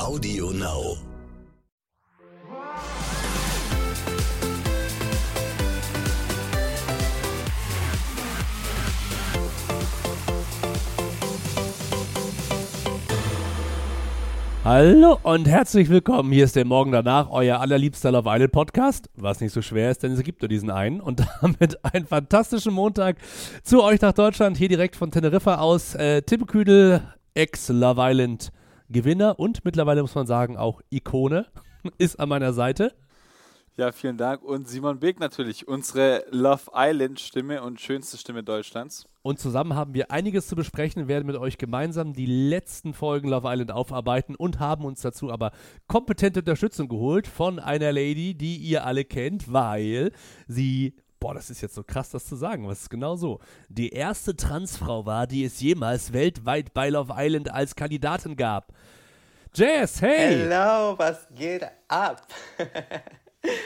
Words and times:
Audio 0.00 0.50
Now. 0.50 0.96
Hallo 14.64 15.18
und 15.22 15.46
herzlich 15.46 15.90
willkommen. 15.90 16.32
Hier 16.32 16.44
ist 16.44 16.56
der 16.56 16.64
Morgen 16.64 16.92
danach, 16.92 17.28
euer 17.30 17.60
allerliebster 17.60 18.10
Love 18.10 18.30
Island 18.30 18.52
Podcast, 18.52 19.10
was 19.16 19.40
nicht 19.40 19.52
so 19.52 19.60
schwer 19.60 19.90
ist, 19.90 20.02
denn 20.02 20.12
es 20.12 20.22
gibt 20.22 20.40
nur 20.40 20.48
diesen 20.48 20.70
einen 20.70 21.02
und 21.02 21.22
damit 21.42 21.84
einen 21.84 22.06
fantastischen 22.06 22.72
Montag 22.72 23.18
zu 23.62 23.82
euch 23.82 24.00
nach 24.00 24.14
Deutschland, 24.14 24.56
hier 24.56 24.68
direkt 24.68 24.96
von 24.96 25.10
Teneriffa 25.10 25.56
aus. 25.56 25.94
Äh, 25.94 26.22
Tim 26.22 26.46
Küdel, 26.46 27.02
Ex-Love 27.34 28.00
Island 28.02 28.50
Gewinner 28.90 29.38
und 29.38 29.64
mittlerweile 29.64 30.02
muss 30.02 30.14
man 30.14 30.26
sagen 30.26 30.56
auch 30.56 30.82
Ikone, 30.90 31.46
ist 31.98 32.18
an 32.18 32.28
meiner 32.28 32.52
Seite. 32.52 32.92
Ja, 33.76 33.92
vielen 33.92 34.18
Dank. 34.18 34.42
Und 34.42 34.68
Simon 34.68 34.98
Beek 34.98 35.20
natürlich, 35.20 35.66
unsere 35.66 36.24
Love 36.30 36.70
Island 36.74 37.18
Stimme 37.18 37.62
und 37.62 37.80
schönste 37.80 38.18
Stimme 38.18 38.42
Deutschlands. 38.42 39.08
Und 39.22 39.38
zusammen 39.38 39.74
haben 39.74 39.94
wir 39.94 40.10
einiges 40.10 40.48
zu 40.48 40.56
besprechen, 40.56 41.08
werden 41.08 41.26
mit 41.26 41.36
euch 41.36 41.56
gemeinsam 41.56 42.12
die 42.12 42.26
letzten 42.26 42.92
Folgen 42.92 43.28
Love 43.28 43.48
Island 43.48 43.70
aufarbeiten 43.70 44.34
und 44.34 44.58
haben 44.58 44.84
uns 44.84 45.00
dazu 45.00 45.30
aber 45.30 45.52
kompetente 45.86 46.40
Unterstützung 46.40 46.88
geholt 46.88 47.26
von 47.26 47.58
einer 47.58 47.92
Lady, 47.92 48.34
die 48.34 48.56
ihr 48.56 48.84
alle 48.84 49.04
kennt, 49.04 49.50
weil 49.50 50.12
sie 50.46 50.94
Boah, 51.20 51.34
das 51.34 51.50
ist 51.50 51.60
jetzt 51.60 51.74
so 51.74 51.82
krass, 51.82 52.08
das 52.08 52.24
zu 52.24 52.34
sagen. 52.34 52.66
Was 52.66 52.80
ist 52.80 52.88
genau 52.88 53.14
so? 53.14 53.40
Die 53.68 53.90
erste 53.90 54.34
Transfrau 54.34 55.04
war, 55.04 55.26
die 55.26 55.44
es 55.44 55.60
jemals 55.60 56.14
weltweit 56.14 56.72
bei 56.72 56.88
Love 56.88 57.12
Island 57.14 57.50
als 57.50 57.76
Kandidatin 57.76 58.36
gab. 58.36 58.72
Jess, 59.54 60.00
hey! 60.00 60.48
Hello, 60.48 60.98
was 60.98 61.28
geht 61.34 61.66
ab? 61.88 62.26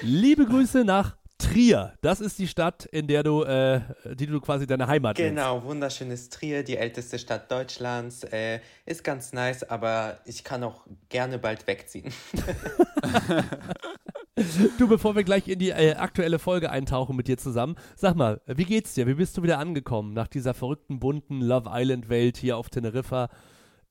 Liebe 0.02 0.46
Grüße 0.46 0.84
nach 0.84 1.16
Trier. 1.38 1.94
Das 2.00 2.20
ist 2.20 2.40
die 2.40 2.48
Stadt, 2.48 2.86
in 2.86 3.06
der 3.06 3.22
du, 3.22 3.44
äh, 3.44 3.82
die 4.14 4.26
du 4.26 4.40
quasi 4.40 4.66
deine 4.66 4.88
Heimat 4.88 5.16
Genau, 5.16 5.62
wunderschönes 5.62 6.30
Trier, 6.30 6.64
die 6.64 6.76
älteste 6.76 7.20
Stadt 7.20 7.52
Deutschlands. 7.52 8.24
Äh, 8.24 8.58
ist 8.84 9.04
ganz 9.04 9.32
nice, 9.32 9.62
aber 9.62 10.18
ich 10.24 10.42
kann 10.42 10.64
auch 10.64 10.86
gerne 11.08 11.38
bald 11.38 11.64
wegziehen. 11.68 12.12
Du, 14.78 14.88
bevor 14.88 15.14
wir 15.14 15.24
gleich 15.24 15.48
in 15.48 15.58
die 15.58 15.70
äh, 15.70 15.94
aktuelle 15.94 16.38
Folge 16.38 16.70
eintauchen 16.70 17.16
mit 17.16 17.28
dir 17.28 17.38
zusammen, 17.38 17.76
sag 17.96 18.16
mal, 18.16 18.40
wie 18.46 18.64
geht's 18.64 18.94
dir? 18.94 19.06
Wie 19.06 19.14
bist 19.14 19.36
du 19.36 19.42
wieder 19.42 19.58
angekommen 19.58 20.12
nach 20.12 20.28
dieser 20.28 20.54
verrückten, 20.54 20.98
bunten 20.98 21.40
Love 21.40 21.70
Island-Welt 21.72 22.36
hier 22.36 22.56
auf 22.56 22.68
Teneriffa 22.68 23.28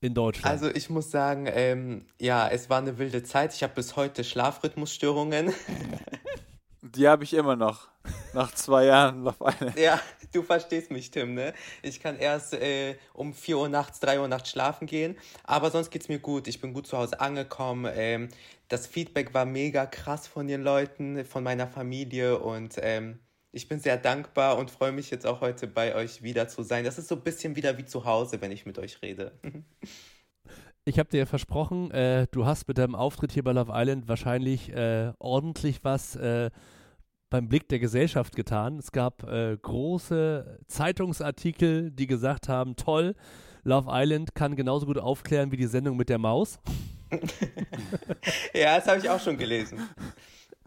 in 0.00 0.14
Deutschland? 0.14 0.50
Also 0.50 0.68
ich 0.68 0.90
muss 0.90 1.10
sagen, 1.10 1.48
ähm, 1.50 2.06
ja, 2.20 2.48
es 2.48 2.68
war 2.68 2.78
eine 2.78 2.98
wilde 2.98 3.22
Zeit. 3.22 3.54
Ich 3.54 3.62
habe 3.62 3.74
bis 3.74 3.96
heute 3.96 4.22
Schlafrhythmusstörungen. 4.22 5.52
Die 6.92 7.08
habe 7.08 7.24
ich 7.24 7.32
immer 7.32 7.56
noch. 7.56 7.88
Nach 8.34 8.52
zwei 8.52 8.84
Jahren 8.84 9.24
Love 9.24 9.38
Island. 9.40 9.78
Ja, 9.78 9.98
du 10.32 10.42
verstehst 10.42 10.90
mich, 10.90 11.10
Tim, 11.10 11.32
ne? 11.32 11.54
Ich 11.82 11.98
kann 11.98 12.18
erst 12.18 12.52
äh, 12.52 12.96
um 13.14 13.32
4 13.32 13.56
Uhr 13.56 13.68
nachts, 13.70 14.00
3 14.00 14.20
Uhr 14.20 14.28
nachts 14.28 14.50
schlafen 14.50 14.86
gehen. 14.86 15.16
Aber 15.44 15.70
sonst 15.70 15.90
geht's 15.90 16.08
mir 16.08 16.18
gut. 16.18 16.46
Ich 16.46 16.60
bin 16.60 16.74
gut 16.74 16.86
zu 16.86 16.98
Hause 16.98 17.20
angekommen. 17.20 17.90
Ähm, 17.94 18.28
das 18.68 18.86
Feedback 18.86 19.32
war 19.32 19.46
mega 19.46 19.86
krass 19.86 20.26
von 20.26 20.46
den 20.46 20.62
Leuten, 20.62 21.24
von 21.24 21.42
meiner 21.42 21.66
Familie 21.66 22.38
und 22.38 22.74
ähm, 22.82 23.18
ich 23.52 23.68
bin 23.68 23.78
sehr 23.78 23.96
dankbar 23.96 24.58
und 24.58 24.70
freue 24.70 24.92
mich 24.92 25.10
jetzt 25.10 25.26
auch 25.26 25.40
heute 25.40 25.66
bei 25.66 25.94
euch 25.94 26.22
wieder 26.22 26.48
zu 26.48 26.62
sein. 26.64 26.84
Das 26.84 26.98
ist 26.98 27.08
so 27.08 27.14
ein 27.14 27.22
bisschen 27.22 27.56
wieder 27.56 27.78
wie 27.78 27.84
zu 27.84 28.04
Hause, 28.04 28.40
wenn 28.40 28.50
ich 28.50 28.66
mit 28.66 28.78
euch 28.78 29.00
rede. 29.00 29.32
Ich 30.86 30.98
habe 30.98 31.08
dir 31.08 31.26
versprochen, 31.26 31.90
äh, 31.92 32.26
du 32.30 32.44
hast 32.44 32.68
mit 32.68 32.76
deinem 32.76 32.94
Auftritt 32.94 33.32
hier 33.32 33.42
bei 33.42 33.52
Love 33.52 33.72
Island 33.74 34.06
wahrscheinlich 34.06 34.70
äh, 34.70 35.12
ordentlich 35.18 35.82
was 35.82 36.14
äh, 36.14 36.50
beim 37.30 37.48
Blick 37.48 37.70
der 37.70 37.78
Gesellschaft 37.78 38.36
getan. 38.36 38.78
Es 38.78 38.92
gab 38.92 39.22
äh, 39.22 39.56
große 39.56 40.58
Zeitungsartikel, 40.66 41.90
die 41.90 42.06
gesagt 42.06 42.50
haben, 42.50 42.76
toll, 42.76 43.14
Love 43.62 43.88
Island 43.90 44.34
kann 44.34 44.56
genauso 44.56 44.84
gut 44.84 44.98
aufklären 44.98 45.52
wie 45.52 45.56
die 45.56 45.68
Sendung 45.68 45.96
mit 45.96 46.10
der 46.10 46.18
Maus. 46.18 46.60
ja, 48.52 48.76
das 48.76 48.86
habe 48.86 48.98
ich 48.98 49.08
auch 49.08 49.20
schon 49.20 49.38
gelesen. 49.38 49.88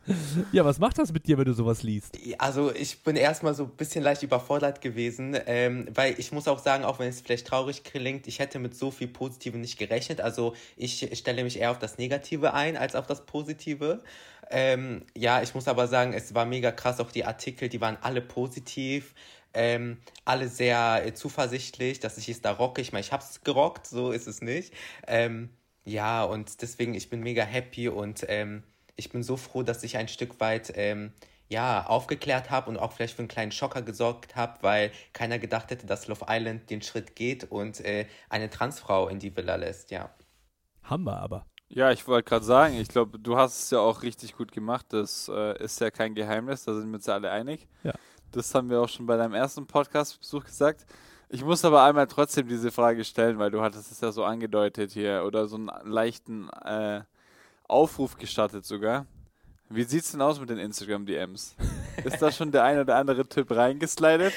Ja, 0.51 0.65
was 0.65 0.79
macht 0.79 0.97
das 0.97 1.11
mit 1.11 1.27
dir, 1.27 1.37
wenn 1.37 1.45
du 1.45 1.53
sowas 1.53 1.83
liest? 1.83 2.17
Also 2.37 2.73
ich 2.73 3.03
bin 3.03 3.15
erstmal 3.15 3.53
so 3.53 3.63
ein 3.63 3.69
bisschen 3.71 4.03
leicht 4.03 4.23
überfordert 4.23 4.81
gewesen, 4.81 5.37
ähm, 5.45 5.87
weil 5.93 6.15
ich 6.19 6.31
muss 6.31 6.47
auch 6.47 6.59
sagen, 6.59 6.83
auch 6.83 6.99
wenn 6.99 7.09
es 7.09 7.21
vielleicht 7.21 7.47
traurig 7.47 7.83
klingt, 7.83 8.27
ich 8.27 8.39
hätte 8.39 8.59
mit 8.59 8.75
so 8.75 8.91
viel 8.91 9.07
Positivem 9.07 9.61
nicht 9.61 9.77
gerechnet. 9.77 10.21
Also 10.21 10.53
ich 10.75 11.09
stelle 11.13 11.43
mich 11.43 11.59
eher 11.59 11.71
auf 11.71 11.79
das 11.79 11.97
Negative 11.97 12.53
ein 12.53 12.77
als 12.77 12.95
auf 12.95 13.07
das 13.07 13.25
Positive. 13.25 14.01
Ähm, 14.49 15.03
ja, 15.15 15.41
ich 15.41 15.53
muss 15.53 15.67
aber 15.67 15.87
sagen, 15.87 16.13
es 16.13 16.33
war 16.33 16.45
mega 16.45 16.71
krass, 16.71 16.99
auch 16.99 17.11
die 17.11 17.25
Artikel, 17.25 17.69
die 17.69 17.81
waren 17.81 17.97
alle 18.01 18.21
positiv. 18.21 19.13
Ähm, 19.53 19.97
alle 20.23 20.49
sehr 20.49 21.03
äh, 21.05 21.13
zuversichtlich, 21.13 21.99
dass 21.99 22.17
ich 22.17 22.29
es 22.29 22.41
da 22.41 22.51
rocke. 22.51 22.81
Ich 22.81 22.91
meine, 22.91 23.01
ich 23.01 23.11
habe 23.11 23.23
es 23.23 23.41
gerockt, 23.43 23.87
so 23.87 24.11
ist 24.11 24.27
es 24.27 24.41
nicht. 24.41 24.73
Ähm, 25.07 25.49
ja, 25.83 26.23
und 26.25 26.61
deswegen, 26.61 26.93
ich 26.93 27.09
bin 27.09 27.21
mega 27.21 27.43
happy 27.43 27.87
und 27.89 28.25
ähm, 28.27 28.63
ich 28.97 29.09
bin 29.09 29.23
so 29.23 29.37
froh, 29.37 29.63
dass 29.63 29.83
ich 29.83 29.95
ein 29.95 30.09
Stück 30.09 30.39
weit 30.41 30.73
ähm, 30.75 31.13
ja, 31.49 31.85
aufgeklärt 31.85 32.49
habe 32.49 32.69
und 32.69 32.77
auch 32.77 32.91
vielleicht 32.91 33.15
für 33.15 33.19
einen 33.19 33.29
kleinen 33.29 33.51
Schocker 33.51 33.81
gesorgt 33.81 34.35
habe, 34.35 34.57
weil 34.61 34.91
keiner 35.13 35.39
gedacht 35.39 35.71
hätte, 35.71 35.85
dass 35.87 36.07
Love 36.07 36.25
Island 36.27 36.69
den 36.69 36.81
Schritt 36.81 37.15
geht 37.15 37.49
und 37.49 37.79
äh, 37.85 38.05
eine 38.29 38.49
Transfrau 38.49 39.07
in 39.07 39.19
die 39.19 39.35
Villa 39.35 39.55
lässt, 39.55 39.91
ja. 39.91 40.09
Haben 40.83 41.05
wir 41.05 41.17
aber. 41.17 41.45
Ja, 41.69 41.91
ich 41.91 42.07
wollte 42.07 42.29
gerade 42.29 42.45
sagen, 42.45 42.75
ich 42.75 42.87
glaube, 42.87 43.19
du 43.19 43.37
hast 43.37 43.63
es 43.63 43.71
ja 43.71 43.79
auch 43.79 44.01
richtig 44.01 44.35
gut 44.35 44.51
gemacht. 44.51 44.87
Das 44.89 45.29
äh, 45.33 45.61
ist 45.61 45.79
ja 45.81 45.91
kein 45.91 46.15
Geheimnis, 46.15 46.63
da 46.63 46.73
sind 46.73 46.89
wir 46.89 46.95
uns 46.95 47.05
ja 47.05 47.13
alle 47.13 47.31
einig. 47.31 47.67
Ja. 47.83 47.93
Das 48.31 48.53
haben 48.55 48.69
wir 48.69 48.81
auch 48.81 48.89
schon 48.89 49.05
bei 49.05 49.17
deinem 49.17 49.33
ersten 49.33 49.67
Podcast-Besuch 49.67 50.45
gesagt. 50.45 50.85
Ich 51.29 51.43
muss 51.43 51.65
aber 51.65 51.83
einmal 51.83 52.07
trotzdem 52.07 52.47
diese 52.47 52.71
Frage 52.71 53.03
stellen, 53.03 53.37
weil 53.37 53.51
du 53.51 53.61
hattest 53.61 53.91
es 53.91 53.99
ja 53.99 54.13
so 54.13 54.23
angedeutet 54.23 54.91
hier 54.91 55.23
oder 55.25 55.47
so 55.47 55.57
einen 55.57 55.69
leichten 55.83 56.49
äh, 56.49 57.01
Aufruf 57.67 58.17
gestartet 58.17 58.65
sogar. 58.65 59.05
Wie 59.69 59.83
sieht's 59.83 60.11
denn 60.11 60.21
aus 60.21 60.39
mit 60.39 60.49
den 60.49 60.59
Instagram-DMs? 60.59 61.55
Ist 62.03 62.21
da 62.21 62.31
schon 62.31 62.51
der 62.51 62.63
ein 62.63 62.79
oder 62.79 62.95
andere 62.95 63.27
Tipp 63.27 63.51
reingeslidet? 63.51 64.33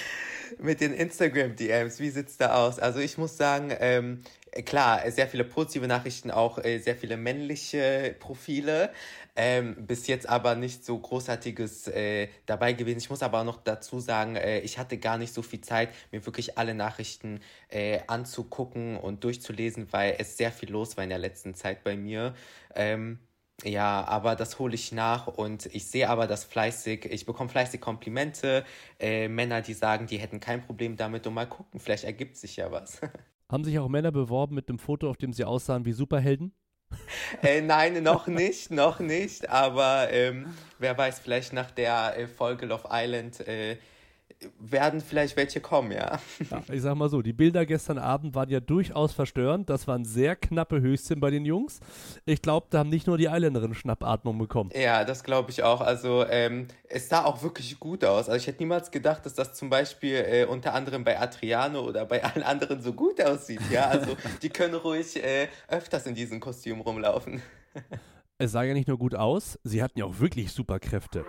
Mit 0.59 0.81
den 0.81 0.93
Instagram-DMs, 0.93 2.01
wie 2.01 2.11
sieht's 2.11 2.37
da 2.37 2.55
aus? 2.55 2.81
Also 2.81 2.99
ich 2.99 3.17
muss 3.17 3.37
sagen, 3.37 3.73
ähm, 3.79 4.25
klar, 4.65 5.11
sehr 5.11 5.29
viele 5.29 5.45
positive 5.45 5.87
Nachrichten, 5.87 6.31
auch 6.31 6.59
äh, 6.59 6.79
sehr 6.79 6.97
viele 6.97 7.17
männliche 7.17 8.15
Profile. 8.19 8.93
Ähm, 9.37 9.87
bis 9.87 10.07
jetzt 10.07 10.29
aber 10.29 10.55
nicht 10.55 10.85
so 10.85 10.99
großartiges 10.99 11.89
äh, 11.89 12.29
dabei 12.47 12.73
gewesen. 12.73 12.99
Ich 12.99 13.11
muss 13.11 13.23
aber 13.23 13.41
auch 13.41 13.45
noch 13.45 13.63
dazu 13.63 14.01
sagen, 14.01 14.37
äh, 14.37 14.61
ich 14.61 14.79
hatte 14.79 14.99
gar 14.99 15.19
nicht 15.19 15.33
so 15.33 15.43
viel 15.43 15.61
Zeit, 15.61 15.91
mir 16.11 16.25
wirklich 16.27 16.59
alle 16.59 16.75
Nachrichten 16.75 17.41
äh, 17.69 18.01
anzugucken 18.07 18.97
und 18.97 19.25
durchzulesen, 19.25 19.93
weil 19.93 20.17
es 20.19 20.37
sehr 20.37 20.53
viel 20.53 20.71
los 20.71 20.97
war 20.97 21.05
in 21.05 21.11
der 21.11 21.19
letzten 21.19 21.55
Zeit 21.55 21.85
bei 21.85 21.97
mir. 21.97 22.35
Ähm, 22.75 23.21
ja, 23.65 24.05
aber 24.07 24.37
das 24.37 24.59
hole 24.59 24.75
ich 24.75 24.91
nach 24.93 25.27
und 25.27 25.67
ich 25.67 25.87
sehe 25.87 26.09
aber 26.09 26.27
das 26.27 26.45
fleißig, 26.45 27.05
ich 27.07 27.27
bekomme 27.27 27.51
fleißig 27.51 27.81
Komplimente, 27.81 28.65
äh, 28.99 29.29
Männer, 29.29 29.61
die 29.61 29.75
sagen, 29.75 30.07
die 30.07 30.19
hätten 30.19 30.41
kein 30.41 30.63
Problem 30.63 30.97
damit 30.97 31.27
und 31.27 31.35
mal 31.35 31.47
gucken, 31.49 31.79
vielleicht 31.79 32.05
ergibt 32.05 32.37
sich 32.37 32.57
ja 32.57 32.71
was. 32.73 33.01
Haben 33.51 33.65
sich 33.65 33.81
auch 33.81 33.89
Männer 33.89 34.13
beworben 34.13 34.55
mit 34.55 34.69
einem 34.69 34.79
Foto, 34.79 35.11
auf 35.11 35.17
dem 35.17 35.33
sie 35.33 35.45
aussahen 35.45 35.85
wie 35.85 35.93
Superhelden? 35.93 36.55
äh, 37.43 37.61
nein, 37.61 38.01
noch 38.03 38.29
nicht, 38.29 38.71
noch 38.71 39.01
nicht, 39.01 39.49
aber 39.49 40.13
ähm, 40.13 40.47
wer 40.79 40.97
weiß, 40.97 41.19
vielleicht 41.19 41.53
nach 41.53 41.73
der 41.73 42.17
äh, 42.17 42.27
Folge 42.29 42.67
Love 42.67 42.89
Island 42.93 43.41
äh, 43.49 43.77
werden 44.59 45.01
vielleicht 45.01 45.37
welche 45.37 45.61
kommen, 45.61 45.93
ja. 45.93 46.19
ja. 46.51 46.63
Ich 46.73 46.83
sag 46.83 46.95
mal 46.95 47.09
so, 47.09 47.23
die 47.23 47.33
Bilder 47.33 47.67
gestern 47.67 47.99
Abend 47.99 48.35
waren 48.35 48.49
ja 48.49 48.61
durchaus 48.61 49.13
verstörend. 49.13 49.69
Das 49.69 49.87
waren 49.87 50.05
sehr 50.05 50.37
knappe 50.37 50.81
Höchstchen 50.81 51.21
bei 51.21 51.31
den 51.31 51.45
Jungs. 51.45 51.81
Ich 52.25 52.41
glaube, 52.41 52.67
da 52.71 52.79
haben 52.79 52.89
nicht 52.89 53.07
nur 53.07 53.19
die 53.19 53.27
Islanderinnen 53.27 53.75
Schnappatmung 53.75 54.39
bekommen. 54.39 54.71
Ja, 54.75 55.05
das 55.05 55.25
glaube 55.25 55.51
ich 55.51 55.63
auch. 55.63 55.81
Also 55.81 56.25
ähm, 56.29 56.69
es 56.89 57.09
sah 57.09 57.25
auch 57.25 57.43
wirklich 57.43 57.79
gut 57.79 58.05
aus. 58.05 58.29
Also 58.29 58.37
ich 58.37 58.47
hätte 58.47 58.63
niemals 58.63 58.91
gedacht, 58.91 59.27
dass 59.27 59.35
das 59.35 59.55
zum 59.55 59.69
Beispiel 59.69 60.25
äh, 60.27 60.45
unter 60.45 60.75
anderem 60.75 61.05
bei 61.05 61.19
Adriano 61.19 61.81
oder 61.83 62.07
bei 62.07 62.25
allen 62.25 62.43
anderen 62.43 62.81
so 62.81 62.93
gut 62.93 63.23
aussieht. 63.23 63.61
Ja, 63.71 63.89
also 63.89 64.17
die 64.43 64.49
können 64.49 64.75
ruhig 64.75 65.23
äh, 65.23 65.49
öfters 65.69 66.07
in 66.07 66.15
diesem 66.15 66.41
Kostüm 66.41 66.81
rumlaufen. 66.81 67.43
Es 68.39 68.53
sah 68.53 68.63
ja 68.63 68.73
nicht 68.73 68.89
nur 68.89 68.97
gut 68.97 69.15
aus, 69.15 69.59
sie 69.65 69.83
hatten 69.83 69.99
ja 69.99 70.07
auch 70.07 70.19
wirklich 70.19 70.51
Superkräfte. 70.51 71.27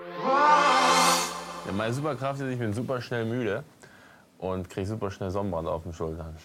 Ja, 1.66 1.72
meine 1.74 1.94
Superkraft 1.94 2.42
ist, 2.42 2.50
ich 2.50 2.60
bin 2.60 2.74
super 2.74 3.02
schnell 3.02 3.26
müde 3.26 3.64
und 4.40 4.70
kriege 4.70 4.88
super 4.88 5.12
schnell 5.12 5.30
Sonnenbrand 5.30 5.68
auf 5.68 5.84
den 5.84 5.94
Schultern. 5.94 6.36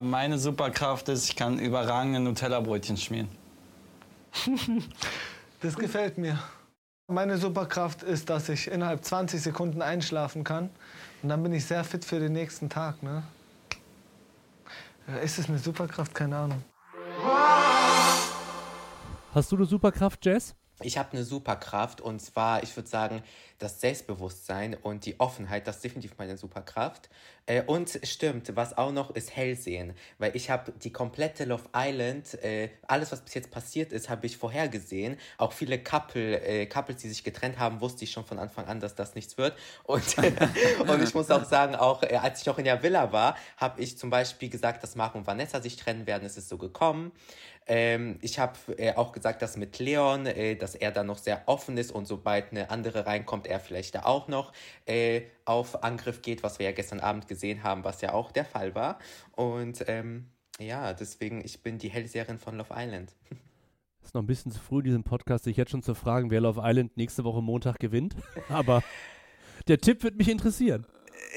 Meine 0.00 0.38
Superkraft 0.38 1.08
ist, 1.08 1.28
ich 1.28 1.36
kann 1.36 1.58
überragende 1.58 2.20
Nutella-Brötchen 2.20 2.96
schmieren. 2.96 3.28
das 5.60 5.76
gefällt 5.76 6.18
mir. 6.18 6.38
Meine 7.10 7.38
Superkraft 7.38 8.02
ist, 8.02 8.28
dass 8.30 8.48
ich 8.48 8.68
innerhalb 8.68 9.04
20 9.04 9.40
Sekunden 9.40 9.80
einschlafen 9.80 10.44
kann. 10.44 10.70
Und 11.22 11.28
dann 11.28 11.42
bin 11.42 11.52
ich 11.52 11.64
sehr 11.64 11.82
fit 11.84 12.04
für 12.04 12.18
den 12.20 12.32
nächsten 12.32 12.68
Tag. 12.68 13.02
Ne? 13.02 13.22
Ist 15.22 15.38
es 15.38 15.48
eine 15.48 15.58
Superkraft? 15.58 16.14
Keine 16.14 16.36
Ahnung. 16.36 16.62
Hast 19.34 19.52
du 19.52 19.56
eine 19.56 19.64
Superkraft, 19.64 20.24
Jess? 20.26 20.54
Ich 20.80 20.96
habe 20.96 21.12
eine 21.12 21.24
Superkraft 21.24 22.00
und 22.00 22.20
zwar, 22.20 22.62
ich 22.62 22.76
würde 22.76 22.88
sagen, 22.88 23.22
das 23.58 23.80
Selbstbewusstsein 23.80 24.74
und 24.74 25.04
die 25.04 25.18
Offenheit, 25.18 25.66
das 25.66 25.76
ist 25.76 25.84
definitiv 25.84 26.12
meine 26.18 26.36
Superkraft. 26.36 27.08
Äh, 27.46 27.62
und 27.62 27.98
stimmt, 28.04 28.54
was 28.54 28.78
auch 28.78 28.92
noch 28.92 29.10
ist 29.10 29.34
Hellsehen, 29.34 29.94
weil 30.18 30.36
ich 30.36 30.50
habe 30.50 30.72
die 30.72 30.92
komplette 30.92 31.44
Love 31.46 31.64
Island, 31.74 32.34
äh, 32.44 32.68
alles 32.86 33.10
was 33.10 33.22
bis 33.22 33.34
jetzt 33.34 33.50
passiert 33.50 33.92
ist, 33.92 34.08
habe 34.08 34.26
ich 34.26 34.36
vorhergesehen. 34.36 35.16
Auch 35.38 35.52
viele 35.52 35.82
Couple, 35.82 36.40
äh, 36.42 36.66
Couples, 36.66 36.98
die 36.98 37.08
sich 37.08 37.24
getrennt 37.24 37.58
haben, 37.58 37.80
wusste 37.80 38.04
ich 38.04 38.12
schon 38.12 38.24
von 38.24 38.38
Anfang 38.38 38.66
an, 38.66 38.78
dass 38.78 38.94
das 38.94 39.16
nichts 39.16 39.36
wird. 39.38 39.58
Und, 39.82 40.16
und 40.88 41.02
ich 41.02 41.14
muss 41.14 41.30
auch 41.30 41.44
sagen, 41.44 41.74
auch 41.74 42.04
äh, 42.04 42.16
als 42.16 42.40
ich 42.40 42.46
noch 42.46 42.58
in 42.58 42.64
der 42.64 42.82
Villa 42.84 43.10
war, 43.12 43.36
habe 43.56 43.80
ich 43.80 43.98
zum 43.98 44.10
Beispiel 44.10 44.48
gesagt, 44.48 44.82
dass 44.84 44.94
Marc 44.94 45.16
und 45.16 45.26
Vanessa 45.26 45.60
sich 45.60 45.76
trennen 45.76 46.06
werden. 46.06 46.24
Es 46.24 46.36
ist 46.36 46.48
so 46.48 46.58
gekommen. 46.58 47.10
Ähm, 47.68 48.18
ich 48.22 48.38
habe 48.38 48.58
äh, 48.78 48.94
auch 48.94 49.12
gesagt, 49.12 49.42
dass 49.42 49.58
mit 49.58 49.78
Leon, 49.78 50.24
äh, 50.26 50.56
dass 50.56 50.74
er 50.74 50.90
da 50.90 51.04
noch 51.04 51.18
sehr 51.18 51.42
offen 51.46 51.76
ist 51.76 51.92
und 51.92 52.06
sobald 52.06 52.50
eine 52.50 52.70
andere 52.70 53.06
reinkommt, 53.06 53.46
er 53.46 53.60
vielleicht 53.60 53.94
da 53.94 54.04
auch 54.04 54.26
noch 54.26 54.52
äh, 54.86 55.22
auf 55.44 55.84
Angriff 55.84 56.22
geht, 56.22 56.42
was 56.42 56.58
wir 56.58 56.66
ja 56.66 56.72
gestern 56.72 57.00
Abend 57.00 57.28
gesehen 57.28 57.62
haben, 57.62 57.84
was 57.84 58.00
ja 58.00 58.14
auch 58.14 58.32
der 58.32 58.46
Fall 58.46 58.74
war. 58.74 58.98
Und 59.32 59.84
ähm, 59.86 60.28
ja, 60.58 60.94
deswegen, 60.94 61.44
ich 61.44 61.62
bin 61.62 61.78
die 61.78 61.90
Hellseherin 61.90 62.38
von 62.38 62.56
Love 62.56 62.74
Island. 62.74 63.14
Ist 64.02 64.14
noch 64.14 64.22
ein 64.22 64.26
bisschen 64.26 64.50
zu 64.50 64.60
früh, 64.60 64.82
diesen 64.82 65.04
Podcast 65.04 65.44
sich 65.44 65.58
jetzt 65.58 65.70
schon 65.70 65.82
zu 65.82 65.94
fragen, 65.94 66.30
wer 66.30 66.40
Love 66.40 66.62
Island 66.64 66.96
nächste 66.96 67.24
Woche 67.24 67.42
Montag 67.42 67.78
gewinnt. 67.78 68.16
Aber 68.48 68.82
der 69.66 69.78
Tipp 69.78 70.02
wird 70.02 70.16
mich 70.16 70.30
interessieren. 70.30 70.86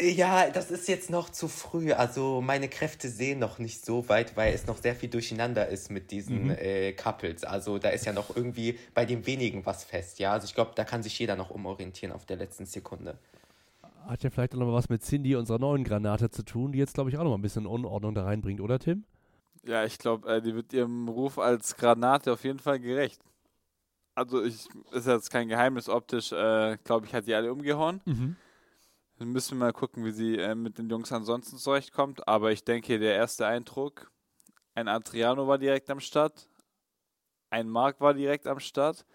Ja, 0.01 0.49
das 0.49 0.71
ist 0.71 0.87
jetzt 0.87 1.11
noch 1.11 1.29
zu 1.29 1.47
früh. 1.47 1.91
Also 1.91 2.41
meine 2.41 2.67
Kräfte 2.69 3.07
sehen 3.07 3.37
noch 3.37 3.59
nicht 3.59 3.85
so 3.85 4.09
weit, 4.09 4.35
weil 4.35 4.51
es 4.51 4.65
noch 4.65 4.77
sehr 4.77 4.95
viel 4.95 5.09
durcheinander 5.09 5.67
ist 5.67 5.91
mit 5.91 6.09
diesen 6.09 6.45
mhm. 6.45 6.51
äh, 6.51 6.93
Couples. 6.93 7.43
Also 7.43 7.77
da 7.77 7.89
ist 7.89 8.07
ja 8.07 8.13
noch 8.13 8.35
irgendwie 8.35 8.79
bei 8.95 9.05
den 9.05 9.27
wenigen 9.27 9.63
was 9.65 9.83
fest, 9.83 10.17
ja. 10.17 10.33
Also 10.33 10.45
ich 10.45 10.55
glaube, 10.55 10.71
da 10.73 10.85
kann 10.85 11.03
sich 11.03 11.19
jeder 11.19 11.35
noch 11.35 11.51
umorientieren 11.51 12.15
auf 12.15 12.25
der 12.25 12.37
letzten 12.37 12.65
Sekunde. 12.65 13.19
Hat 14.07 14.23
ja 14.23 14.31
vielleicht 14.31 14.55
auch 14.55 14.59
noch 14.59 14.65
mal 14.67 14.73
was 14.73 14.89
mit 14.89 15.03
Cindy, 15.03 15.35
unserer 15.35 15.59
neuen 15.59 15.83
Granate, 15.83 16.31
zu 16.31 16.41
tun, 16.43 16.71
die 16.71 16.79
jetzt, 16.79 16.95
glaube 16.95 17.11
ich, 17.11 17.17
auch 17.17 17.23
noch 17.23 17.29
mal 17.29 17.37
ein 17.37 17.43
bisschen 17.43 17.67
Unordnung 17.67 18.15
da 18.15 18.23
reinbringt, 18.23 18.59
oder 18.59 18.79
Tim? 18.79 19.03
Ja, 19.63 19.85
ich 19.85 19.99
glaube, 19.99 20.27
äh, 20.27 20.41
die 20.41 20.55
wird 20.55 20.73
ihrem 20.73 21.09
Ruf 21.09 21.37
als 21.37 21.77
Granate 21.77 22.33
auf 22.33 22.43
jeden 22.43 22.57
Fall 22.57 22.79
gerecht. 22.79 23.21
Also 24.15 24.43
ich 24.43 24.67
ist 24.91 25.05
jetzt 25.05 25.29
kein 25.29 25.47
Geheimnis 25.47 25.87
optisch, 25.87 26.31
äh, 26.31 26.77
glaube 26.83 27.05
ich, 27.05 27.13
hat 27.13 27.27
die 27.27 27.35
alle 27.35 27.53
umgehauen. 27.53 28.01
Mhm. 28.05 28.35
Dann 29.21 29.33
müssen 29.33 29.59
wir 29.59 29.65
mal 29.65 29.71
gucken, 29.71 30.03
wie 30.03 30.11
sie 30.11 30.37
äh, 30.37 30.55
mit 30.55 30.79
den 30.79 30.89
Jungs 30.89 31.11
ansonsten 31.11 31.59
zurechtkommt. 31.59 32.27
Aber 32.27 32.51
ich 32.51 32.63
denke, 32.63 32.97
der 32.97 33.13
erste 33.13 33.45
Eindruck, 33.45 34.11
ein 34.73 34.87
Adriano 34.87 35.47
war 35.47 35.59
direkt 35.59 35.91
am 35.91 35.99
Start, 35.99 36.49
ein 37.51 37.69
Marc 37.69 38.01
war 38.01 38.15
direkt 38.15 38.47
am 38.47 38.59
Start 38.59 39.05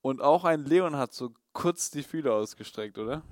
und 0.00 0.22
auch 0.22 0.44
ein 0.44 0.64
Leon 0.64 0.96
hat 0.96 1.12
so 1.12 1.34
kurz 1.52 1.90
die 1.90 2.02
Fühler 2.02 2.32
ausgestreckt, 2.32 2.96
oder? 2.96 3.22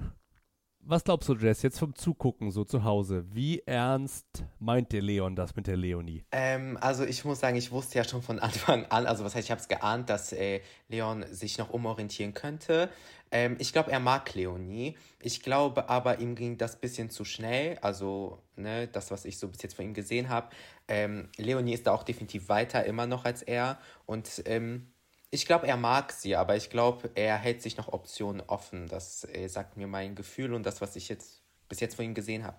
Was 0.81 1.05
glaubst 1.05 1.29
du, 1.29 1.35
Jess, 1.35 1.62
jetzt 1.62 1.79
vom 1.79 1.94
Zugucken 1.94 2.50
so 2.50 2.64
zu 2.64 2.85
Hause? 2.85 3.25
Wie 3.35 3.61
ernst 3.61 4.44
meint 4.58 4.93
der 4.93 5.02
Leon 5.02 5.37
das 5.37 5.55
mit 5.56 5.67
der 5.67 5.76
Leonie? 5.76 6.25
Ähm, 6.32 6.79
also 6.81 7.05
ich 7.05 7.25
muss 7.25 7.40
sagen, 7.40 7.56
ich 7.56 7.70
wusste 7.70 7.99
ja 7.99 8.05
schon 8.05 8.23
von 8.23 8.38
Anfang 8.38 8.87
an, 8.87 9.06
also 9.06 9.25
was 9.25 9.35
heißt, 9.35 9.46
ich 9.46 9.50
habe 9.50 9.61
es 9.61 9.69
geahnt, 9.69 10.08
dass 10.08 10.32
äh, 10.32 10.61
Leon 10.88 11.25
sich 11.31 11.58
noch 11.58 11.70
umorientieren 11.70 12.32
könnte. 12.32 12.88
Ähm, 13.30 13.56
ich 13.58 13.72
glaube, 13.72 13.90
er 13.90 14.00
mag 14.00 14.34
Leonie. 14.34 14.96
Ich 15.20 15.42
glaube 15.42 15.88
aber, 15.88 16.19
ihm 16.19 16.34
ging 16.34 16.58
das 16.58 16.76
bisschen 16.80 17.10
zu 17.10 17.25
schnell. 17.25 17.78
Also, 17.82 18.42
ne, 18.56 18.88
das, 18.88 19.10
was 19.10 19.25
ich 19.25 19.38
so 19.38 19.48
bis 19.48 19.62
jetzt 19.62 19.75
von 19.75 19.84
ihm 19.84 19.94
gesehen 19.94 20.28
habe. 20.28 20.50
Ähm, 20.88 21.28
Leonie 21.36 21.75
ist 21.75 21.86
da 21.86 21.92
auch 21.92 22.04
definitiv 22.04 22.48
weiter 22.48 22.84
immer 22.84 23.06
noch 23.06 23.25
als 23.25 23.42
er. 23.42 23.78
Und 24.06 24.42
ähm, 24.46 24.92
ich 25.30 25.46
glaube, 25.46 25.66
er 25.66 25.76
mag 25.76 26.12
sie, 26.12 26.36
aber 26.36 26.56
ich 26.56 26.70
glaube, 26.70 27.10
er 27.14 27.36
hält 27.36 27.62
sich 27.62 27.76
noch 27.76 27.92
Optionen 27.92 28.42
offen. 28.46 28.86
Das 28.88 29.25
äh, 29.25 29.48
sagt 29.48 29.76
mir 29.76 29.86
mein 29.86 30.14
Gefühl 30.14 30.54
und 30.54 30.64
das, 30.64 30.80
was 30.80 30.96
ich 30.96 31.08
jetzt 31.08 31.42
bis 31.69 31.80
jetzt 31.80 31.96
von 31.96 32.04
ihm 32.04 32.14
gesehen 32.14 32.44
habe. 32.44 32.56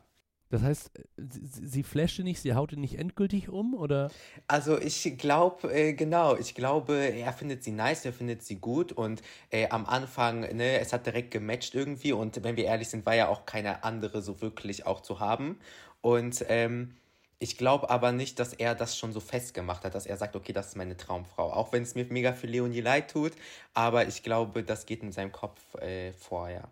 Das 0.49 0.63
heißt, 0.63 0.91
sie, 1.17 1.67
sie 1.67 1.83
flasht 1.83 2.17
ihn 2.19 2.25
nicht, 2.25 2.41
sie 2.41 2.55
haut 2.55 2.71
nicht 2.71 2.97
endgültig 2.97 3.49
um, 3.49 3.75
oder? 3.75 4.09
Also 4.47 4.79
ich 4.79 5.15
glaube, 5.17 5.71
äh, 5.71 5.93
genau, 5.93 6.35
ich 6.35 6.55
glaube, 6.55 6.95
er 6.95 7.33
findet 7.33 7.63
sie 7.63 7.71
nice, 7.71 8.05
er 8.05 8.13
findet 8.13 8.41
sie 8.41 8.55
gut 8.55 8.91
und 8.91 9.21
äh, 9.51 9.69
am 9.69 9.85
Anfang, 9.85 10.41
ne, 10.41 10.79
es 10.79 10.91
hat 10.91 11.05
direkt 11.05 11.31
gematcht 11.31 11.75
irgendwie 11.75 12.13
und 12.13 12.43
wenn 12.43 12.57
wir 12.57 12.65
ehrlich 12.65 12.89
sind, 12.89 13.05
war 13.05 13.15
ja 13.15 13.27
auch 13.27 13.45
keine 13.45 13.83
andere 13.83 14.23
so 14.23 14.41
wirklich 14.41 14.87
auch 14.87 15.01
zu 15.01 15.19
haben. 15.19 15.59
Und 16.01 16.43
ähm, 16.49 16.95
ich 17.37 17.57
glaube 17.57 17.89
aber 17.89 18.11
nicht, 18.11 18.39
dass 18.39 18.53
er 18.53 18.75
das 18.75 18.97
schon 18.97 19.13
so 19.13 19.19
festgemacht 19.19 19.85
hat, 19.85 19.95
dass 19.95 20.05
er 20.05 20.17
sagt, 20.17 20.35
okay, 20.35 20.51
das 20.51 20.69
ist 20.69 20.77
meine 20.77 20.97
Traumfrau. 20.97 21.53
Auch 21.53 21.71
wenn 21.71 21.83
es 21.83 21.95
mir 21.95 22.05
mega 22.05 22.33
für 22.33 22.47
Leonie 22.47 22.81
leid 22.81 23.11
tut, 23.11 23.33
aber 23.73 24.07
ich 24.07 24.23
glaube, 24.23 24.63
das 24.63 24.85
geht 24.85 25.03
in 25.03 25.11
seinem 25.11 25.31
Kopf 25.31 25.75
äh, 25.75 26.11
vor, 26.13 26.49
ja. 26.49 26.63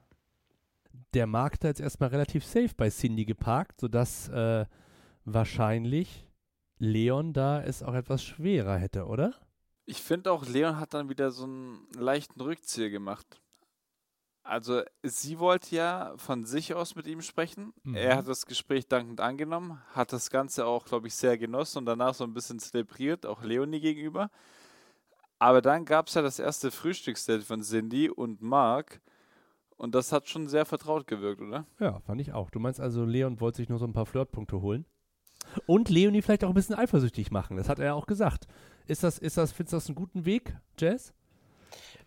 Der 1.14 1.28
Markt 1.28 1.64
hat 1.64 1.70
jetzt 1.70 1.80
erstmal 1.82 2.10
relativ 2.10 2.46
safe 2.46 2.72
bei 2.76 2.90
Cindy 2.90 3.26
geparkt, 3.26 3.82
sodass 3.82 4.30
äh, 4.30 4.66
wahrscheinlich 5.26 6.28
Leon 6.80 7.34
da 7.34 7.62
es 7.64 7.82
auch 7.84 7.94
etwas 7.94 8.24
schwerer 8.24 8.78
hätte, 8.78 9.06
oder? 9.06 9.34
Ich 9.86 10.02
finde 10.02 10.32
auch, 10.32 10.46
Leon 10.46 10.80
hat 10.80 10.94
dann 10.94 11.10
wieder 11.10 11.32
so 11.32 11.46
einen 11.46 11.88
leichten 11.98 12.42
Rückzieher 12.42 12.90
gemacht. 12.90 13.42
Also 14.44 14.82
sie 15.04 15.40
wollte 15.40 15.76
ja 15.76 16.14
von 16.18 16.46
sich 16.46 16.74
aus 16.74 16.96
mit 16.96 17.06
ihm 17.06 17.22
sprechen. 17.22 17.74
Mhm. 17.84 17.96
Er 17.96 18.16
hat 18.16 18.28
das 18.30 18.46
Gespräch 18.46 18.88
dankend 18.88 19.20
angenommen, 19.20 19.82
hat 19.92 20.14
das 20.14 20.30
Ganze 20.30 20.66
auch, 20.66 20.86
glaube 20.86 21.08
ich, 21.08 21.16
sehr 21.16 21.38
genossen 21.38 21.80
und 21.80 21.86
danach 21.86 22.14
so 22.14 22.24
ein 22.24 22.34
bisschen 22.34 22.60
zelebriert, 22.60 23.26
auch 23.26 23.44
Leonie 23.44 23.82
gegenüber. 23.82 24.30
Aber 25.38 25.62
dann 25.62 25.84
gab 25.84 26.08
es 26.08 26.14
ja 26.14 26.22
das 26.22 26.40
erste 26.40 26.72
Frühstücksdate 26.72 27.44
von 27.44 27.62
Cindy 27.62 28.10
und 28.10 28.42
Mark. 28.42 29.02
Und 29.78 29.94
das 29.94 30.12
hat 30.12 30.28
schon 30.28 30.48
sehr 30.48 30.66
vertraut 30.66 31.08
gewirkt, 31.08 31.42
oder? 31.42 31.66
Ja, 31.80 32.00
fand 32.00 32.20
ich 32.20 32.34
auch. 32.34 32.50
Du 32.50 32.60
meinst 32.60 32.80
also, 32.80 33.06
Leon 33.06 33.40
wollte 33.40 33.58
sich 33.58 33.70
nur 33.70 33.80
so 33.80 33.86
ein 33.86 33.94
paar 33.94 34.08
Flirtpunkte 34.08 34.62
holen? 34.62 34.86
Und 35.66 35.90
Leonie 35.90 36.22
vielleicht 36.22 36.44
auch 36.44 36.50
ein 36.50 36.56
bisschen 36.56 36.76
eifersüchtig 36.76 37.32
machen. 37.32 37.58
Das 37.58 37.70
hat 37.70 37.80
er 37.80 37.86
ja 37.86 37.94
auch 37.94 38.08
gesagt. 38.08 38.48
Ist 38.88 39.04
das, 39.04 39.18
ist 39.18 39.38
das, 39.38 39.52
findest 39.52 39.74
du 39.74 39.78
das 39.78 39.88
einen 39.88 39.96
guten 39.96 40.26
Weg, 40.26 40.56
Jazz? 40.80 41.14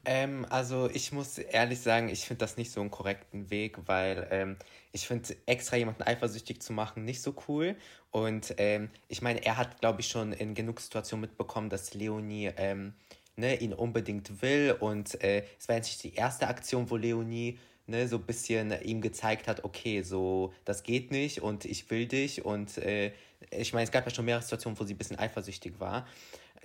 Ähm, 0.05 0.47
also 0.49 0.89
ich 0.93 1.13
muss 1.13 1.39
ehrlich 1.39 1.81
sagen, 1.81 2.09
ich 2.09 2.25
finde 2.25 2.39
das 2.39 2.57
nicht 2.57 2.73
so 2.73 2.81
einen 2.81 2.91
korrekten 2.91 3.51
Weg, 3.51 3.79
weil 3.87 4.27
ähm, 4.31 4.57
ich 4.93 5.07
finde 5.07 5.37
extra 5.47 5.77
jemanden 5.77 6.03
eifersüchtig 6.03 6.63
zu 6.63 6.73
machen 6.73 7.05
nicht 7.05 7.23
so 7.23 7.35
cool. 7.49 7.77
Und 8.11 8.55
ähm, 8.57 8.91
ich 9.09 9.23
meine, 9.23 9.45
er 9.45 9.57
hat, 9.57 9.81
glaube 9.81 10.01
ich, 10.01 10.09
schon 10.09 10.33
in 10.33 10.55
genug 10.55 10.81
Situationen 10.81 11.21
mitbekommen, 11.21 11.69
dass 11.69 11.95
Leonie 11.95 12.51
ähm, 12.57 12.95
ne, 13.41 13.57
ihn 13.57 13.73
unbedingt 13.73 14.43
will. 14.43 14.77
Und 14.79 15.23
äh, 15.23 15.45
es 15.59 15.69
war 15.69 15.77
jetzt 15.77 15.89
nicht 15.89 16.05
die 16.05 16.15
erste 16.15 16.47
Aktion, 16.47 16.89
wo 16.91 16.97
Leonie 16.97 17.59
ne, 17.87 18.09
so 18.09 18.17
ein 18.17 18.23
bisschen 18.23 18.73
ihm 18.83 19.01
gezeigt 19.01 19.49
hat, 19.49 19.65
okay, 19.65 20.03
so, 20.03 20.55
das 20.65 20.83
geht 20.83 21.11
nicht 21.11 21.43
und 21.43 21.65
ich 21.65 21.91
will 21.91 22.07
dich. 22.07 22.45
Und 22.45 22.79
äh, 22.79 23.13
ich 23.51 23.73
meine, 23.73 23.85
es 23.85 23.91
gab 23.91 24.05
ja 24.07 24.15
schon 24.15 24.25
mehrere 24.25 24.43
Situationen, 24.43 24.79
wo 24.79 24.85
sie 24.85 24.95
ein 24.95 24.99
bisschen 24.99 25.19
eifersüchtig 25.19 25.81
war. 25.81 26.07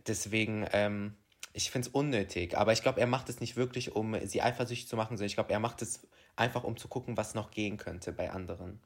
Deswegen, 0.07 0.67
ähm, 0.71 1.15
ich 1.53 1.71
finde 1.71 1.87
es 1.87 1.93
unnötig. 1.93 2.57
Aber 2.57 2.73
ich 2.73 2.81
glaube, 2.81 2.99
er 2.99 3.07
macht 3.07 3.29
es 3.29 3.39
nicht 3.39 3.55
wirklich, 3.55 3.95
um 3.95 4.15
sie 4.27 4.41
eifersüchtig 4.41 4.87
zu 4.87 4.95
machen, 4.95 5.17
sondern 5.17 5.27
ich 5.27 5.35
glaube, 5.35 5.51
er 5.51 5.59
macht 5.59 5.81
es 5.81 6.07
einfach, 6.35 6.63
um 6.63 6.77
zu 6.77 6.87
gucken, 6.87 7.17
was 7.17 7.33
noch 7.33 7.51
gehen 7.51 7.77
könnte 7.77 8.11
bei 8.11 8.29
anderen. 8.31 8.79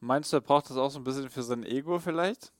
Meinst 0.00 0.32
du, 0.32 0.36
er 0.36 0.40
braucht 0.40 0.68
das 0.68 0.76
auch 0.76 0.90
so 0.90 0.98
ein 0.98 1.04
bisschen 1.04 1.30
für 1.30 1.42
sein 1.42 1.64
Ego 1.64 1.98
vielleicht? 1.98 2.52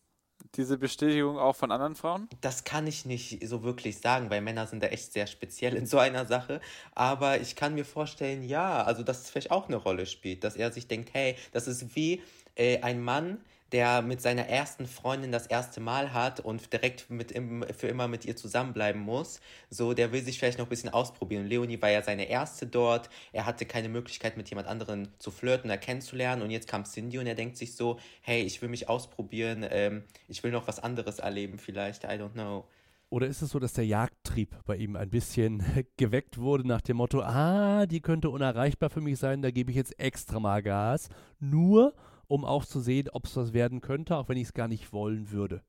Diese 0.56 0.76
Bestätigung 0.78 1.38
auch 1.38 1.56
von 1.56 1.70
anderen 1.72 1.94
Frauen? 1.94 2.28
Das 2.40 2.64
kann 2.64 2.86
ich 2.86 3.06
nicht 3.06 3.46
so 3.46 3.62
wirklich 3.62 3.98
sagen, 3.98 4.30
weil 4.30 4.40
Männer 4.40 4.66
sind 4.66 4.82
da 4.82 4.88
echt 4.88 5.12
sehr 5.12 5.26
speziell 5.26 5.74
in 5.74 5.86
so 5.86 5.98
einer 5.98 6.26
Sache. 6.26 6.60
Aber 6.94 7.40
ich 7.40 7.56
kann 7.56 7.74
mir 7.74 7.84
vorstellen, 7.84 8.42
ja, 8.42 8.82
also 8.82 9.02
dass 9.02 9.22
es 9.22 9.30
vielleicht 9.30 9.50
auch 9.50 9.68
eine 9.68 9.76
Rolle 9.76 10.06
spielt, 10.06 10.44
dass 10.44 10.56
er 10.56 10.72
sich 10.72 10.88
denkt, 10.88 11.10
hey, 11.12 11.36
das 11.52 11.66
ist 11.66 11.96
wie 11.96 12.22
äh, 12.56 12.80
ein 12.80 13.02
Mann, 13.02 13.38
der 13.72 14.02
mit 14.02 14.20
seiner 14.20 14.46
ersten 14.46 14.86
Freundin 14.86 15.32
das 15.32 15.46
erste 15.46 15.80
Mal 15.80 16.12
hat 16.12 16.40
und 16.40 16.72
direkt 16.72 17.08
mit 17.08 17.32
im, 17.32 17.64
für 17.76 17.88
immer 17.88 18.06
mit 18.06 18.24
ihr 18.24 18.36
zusammenbleiben 18.36 19.00
muss. 19.00 19.40
So, 19.70 19.94
der 19.94 20.12
will 20.12 20.22
sich 20.22 20.38
vielleicht 20.38 20.58
noch 20.58 20.66
ein 20.66 20.70
bisschen 20.70 20.90
ausprobieren. 20.90 21.46
Leonie 21.46 21.80
war 21.80 21.90
ja 21.90 22.02
seine 22.02 22.28
erste 22.28 22.66
dort. 22.66 23.08
Er 23.32 23.46
hatte 23.46 23.64
keine 23.64 23.88
Möglichkeit, 23.88 24.36
mit 24.36 24.48
jemand 24.50 24.68
anderen 24.68 25.08
zu 25.18 25.30
flirten 25.30 25.70
oder 25.70 25.78
kennenzulernen. 25.78 26.42
Und 26.42 26.50
jetzt 26.50 26.68
kam 26.68 26.84
Cindy 26.84 27.18
und 27.18 27.26
er 27.26 27.34
denkt 27.34 27.56
sich 27.56 27.74
so, 27.74 27.98
hey, 28.20 28.42
ich 28.42 28.60
will 28.60 28.68
mich 28.68 28.88
ausprobieren. 28.88 29.66
Ähm, 29.70 30.04
ich 30.28 30.42
will 30.44 30.52
noch 30.52 30.68
was 30.68 30.78
anderes 30.78 31.18
erleben 31.18 31.58
vielleicht. 31.58 32.04
I 32.04 32.08
don't 32.08 32.32
know. 32.32 32.66
Oder 33.12 33.26
ist 33.26 33.42
es 33.42 33.50
so, 33.50 33.58
dass 33.58 33.74
der 33.74 33.84
Jagdtrieb 33.84 34.56
bei 34.64 34.76
ihm 34.76 34.96
ein 34.96 35.10
bisschen 35.10 35.62
geweckt 35.98 36.38
wurde 36.38 36.66
nach 36.66 36.80
dem 36.80 36.96
Motto, 36.96 37.20
ah, 37.20 37.84
die 37.84 38.00
könnte 38.00 38.30
unerreichbar 38.30 38.88
für 38.88 39.02
mich 39.02 39.18
sein, 39.18 39.42
da 39.42 39.50
gebe 39.50 39.70
ich 39.70 39.76
jetzt 39.76 39.98
extra 40.00 40.40
mal 40.40 40.62
Gas. 40.62 41.10
Nur 41.38 41.94
um 42.32 42.46
auch 42.46 42.64
zu 42.64 42.80
sehen, 42.80 43.10
ob 43.10 43.26
es 43.26 43.36
was 43.36 43.52
werden 43.52 43.82
könnte, 43.82 44.16
auch 44.16 44.30
wenn 44.30 44.38
ich 44.38 44.44
es 44.44 44.54
gar 44.54 44.66
nicht 44.66 44.90
wollen 44.94 45.30
würde. 45.30 45.62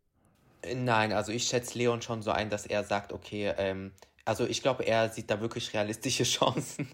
Nein, 0.73 1.11
also 1.11 1.33
ich 1.33 1.43
schätze 1.43 1.77
Leon 1.77 2.01
schon 2.01 2.21
so 2.21 2.31
ein, 2.31 2.49
dass 2.49 2.65
er 2.65 2.85
sagt, 2.85 3.11
okay, 3.11 3.53
ähm, 3.57 3.91
also 4.23 4.47
ich 4.47 4.61
glaube, 4.61 4.83
er 4.83 5.09
sieht 5.09 5.29
da 5.29 5.41
wirklich 5.41 5.73
realistische 5.73 6.23
Chancen, 6.23 6.87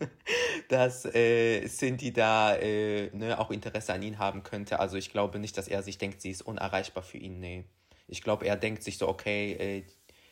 dass 0.70 1.06
äh, 1.06 1.68
Cindy 1.68 2.12
da 2.12 2.56
äh, 2.56 3.16
ne, 3.16 3.38
auch 3.40 3.52
Interesse 3.52 3.94
an 3.94 4.02
ihn 4.02 4.18
haben 4.18 4.42
könnte. 4.42 4.80
Also 4.80 4.98
ich 4.98 5.12
glaube 5.12 5.38
nicht, 5.38 5.56
dass 5.56 5.68
er 5.68 5.84
sich 5.84 6.00
denkt, 6.00 6.20
sie 6.22 6.32
ist 6.32 6.42
unerreichbar 6.42 7.04
für 7.04 7.20
ihn. 7.20 7.40
Nee. 7.40 7.66
Ich 8.08 8.24
glaube, 8.24 8.48
er 8.48 8.56
denkt 8.56 8.82
sich 8.82 8.98
so, 8.98 9.08
okay, 9.08 9.52
äh, 9.54 9.84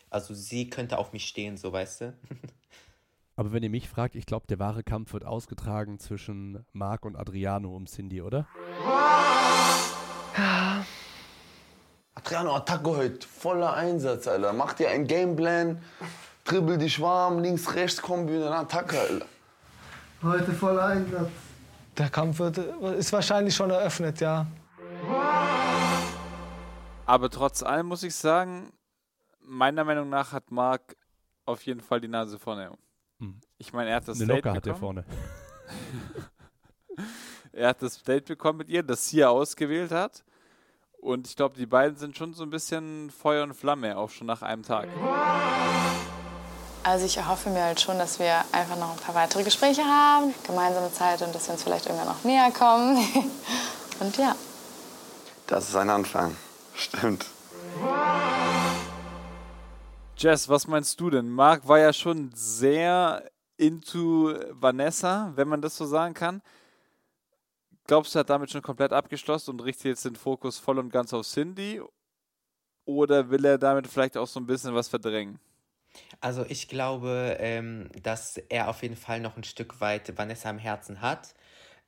also 0.09 0.33
sie 0.33 0.67
könnte 0.71 0.97
auf 0.97 1.13
mich 1.13 1.27
stehen, 1.27 1.57
so 1.57 1.71
weißt 1.71 2.01
du. 2.01 2.13
Aber 3.35 3.51
wenn 3.51 3.61
ihr 3.61 3.69
mich 3.69 3.87
fragt, 3.87 4.15
ich 4.15 4.25
glaube, 4.25 4.47
der 4.47 4.57
wahre 4.57 4.81
Kampf 4.81 5.13
wird 5.13 5.23
ausgetragen 5.23 5.99
zwischen 5.99 6.65
Marc 6.73 7.05
und 7.05 7.15
Adriano 7.15 7.75
um 7.75 7.85
Cindy, 7.85 8.23
oder? 8.23 8.47
Adriano, 12.13 12.55
Attacke 12.55 12.89
heute. 12.89 13.27
Voller 13.27 13.73
Einsatz, 13.73 14.27
Alter. 14.27 14.53
Mach 14.53 14.73
dir 14.73 14.89
einen 14.89 15.07
Gameplan, 15.07 15.81
dribbel 16.43 16.77
dich 16.77 16.99
warm, 17.01 17.39
links, 17.39 17.73
rechts, 17.73 18.01
Kombi 18.01 18.35
und 18.35 18.41
dann 18.41 18.53
Attacke, 18.53 18.99
Alter. 18.99 19.25
Heute 20.23 20.51
voll 20.53 20.79
Einsatz. 20.79 21.29
Der 21.97 22.09
Kampf 22.09 22.39
wird, 22.39 22.57
ist 22.57 23.11
wahrscheinlich 23.11 23.55
schon 23.55 23.71
eröffnet, 23.71 24.19
ja. 24.19 24.45
Aber 27.05 27.29
trotz 27.29 27.63
allem 27.63 27.87
muss 27.87 28.03
ich 28.03 28.13
sagen, 28.15 28.71
meiner 29.39 29.83
Meinung 29.83 30.09
nach 30.09 30.33
hat 30.33 30.51
Marc 30.51 30.95
auf 31.45 31.65
jeden 31.65 31.81
Fall 31.81 32.01
die 32.01 32.07
Nase 32.07 32.37
vorne. 32.37 32.71
Hm. 33.19 33.39
Ich 33.57 33.73
meine, 33.73 33.89
er 33.89 33.95
hat 33.95 34.07
das 34.07 34.19
Eine 34.19 34.27
Date 34.27 34.45
Locke 34.45 34.57
hat 34.57 34.67
er 34.67 34.73
bekommen. 34.73 35.03
vorne. 35.03 35.05
Er 37.53 37.69
hat 37.69 37.81
das 37.81 38.03
Date 38.03 38.25
bekommen 38.25 38.59
mit 38.59 38.69
ihr, 38.69 38.83
das 38.83 39.09
sie 39.09 39.17
ja 39.17 39.29
ausgewählt 39.29 39.91
hat. 39.91 40.23
Und 40.99 41.27
ich 41.27 41.35
glaube, 41.35 41.57
die 41.57 41.65
beiden 41.65 41.97
sind 41.97 42.17
schon 42.17 42.33
so 42.33 42.43
ein 42.43 42.49
bisschen 42.49 43.11
Feuer 43.11 43.43
und 43.43 43.53
Flamme, 43.53 43.97
auch 43.97 44.09
schon 44.09 44.27
nach 44.27 44.41
einem 44.41 44.63
Tag. 44.63 44.87
Also 46.83 47.05
ich 47.05 47.17
erhoffe 47.17 47.49
mir 47.49 47.63
halt 47.63 47.81
schon, 47.81 47.97
dass 47.97 48.17
wir 48.19 48.43
einfach 48.51 48.77
noch 48.77 48.91
ein 48.91 48.99
paar 48.99 49.15
weitere 49.15 49.43
Gespräche 49.43 49.83
haben, 49.83 50.33
gemeinsame 50.45 50.91
Zeit 50.91 51.21
und 51.21 51.35
dass 51.35 51.47
wir 51.47 51.53
uns 51.53 51.63
vielleicht 51.63 51.85
irgendwann 51.85 52.07
noch 52.07 52.23
näher 52.23 52.51
kommen. 52.51 52.97
Und 53.99 54.15
ja. 54.17 54.35
Das 55.47 55.69
ist 55.69 55.75
ein 55.75 55.89
Anfang. 55.89 56.35
Stimmt. 56.75 57.25
Jess, 60.17 60.49
was 60.49 60.67
meinst 60.67 60.99
du 60.99 61.09
denn? 61.09 61.29
Marc 61.29 61.67
war 61.67 61.79
ja 61.79 61.93
schon 61.93 62.31
sehr 62.35 63.23
into 63.57 64.33
Vanessa, 64.51 65.31
wenn 65.35 65.47
man 65.47 65.61
das 65.61 65.75
so 65.75 65.85
sagen 65.85 66.13
kann. 66.13 66.41
Glaubst 67.87 68.13
du, 68.13 68.19
er 68.19 68.21
hat 68.21 68.29
damit 68.29 68.51
schon 68.51 68.61
komplett 68.61 68.91
abgeschlossen 68.91 69.51
und 69.51 69.61
richtet 69.61 69.85
jetzt 69.85 70.05
den 70.05 70.17
Fokus 70.17 70.59
voll 70.59 70.77
und 70.77 70.89
ganz 70.89 71.13
auf 71.13 71.25
Cindy? 71.25 71.81
Oder 72.85 73.29
will 73.29 73.45
er 73.45 73.57
damit 73.57 73.87
vielleicht 73.87 74.17
auch 74.17 74.27
so 74.27 74.39
ein 74.39 74.45
bisschen 74.45 74.75
was 74.75 74.89
verdrängen? 74.89 75.39
Also 76.19 76.45
ich 76.47 76.67
glaube, 76.67 77.37
ähm, 77.39 77.89
dass 78.03 78.37
er 78.37 78.69
auf 78.69 78.81
jeden 78.83 78.95
Fall 78.95 79.19
noch 79.19 79.37
ein 79.37 79.43
Stück 79.43 79.79
weit 79.81 80.17
Vanessa 80.17 80.49
im 80.49 80.57
Herzen 80.57 81.01
hat. 81.01 81.33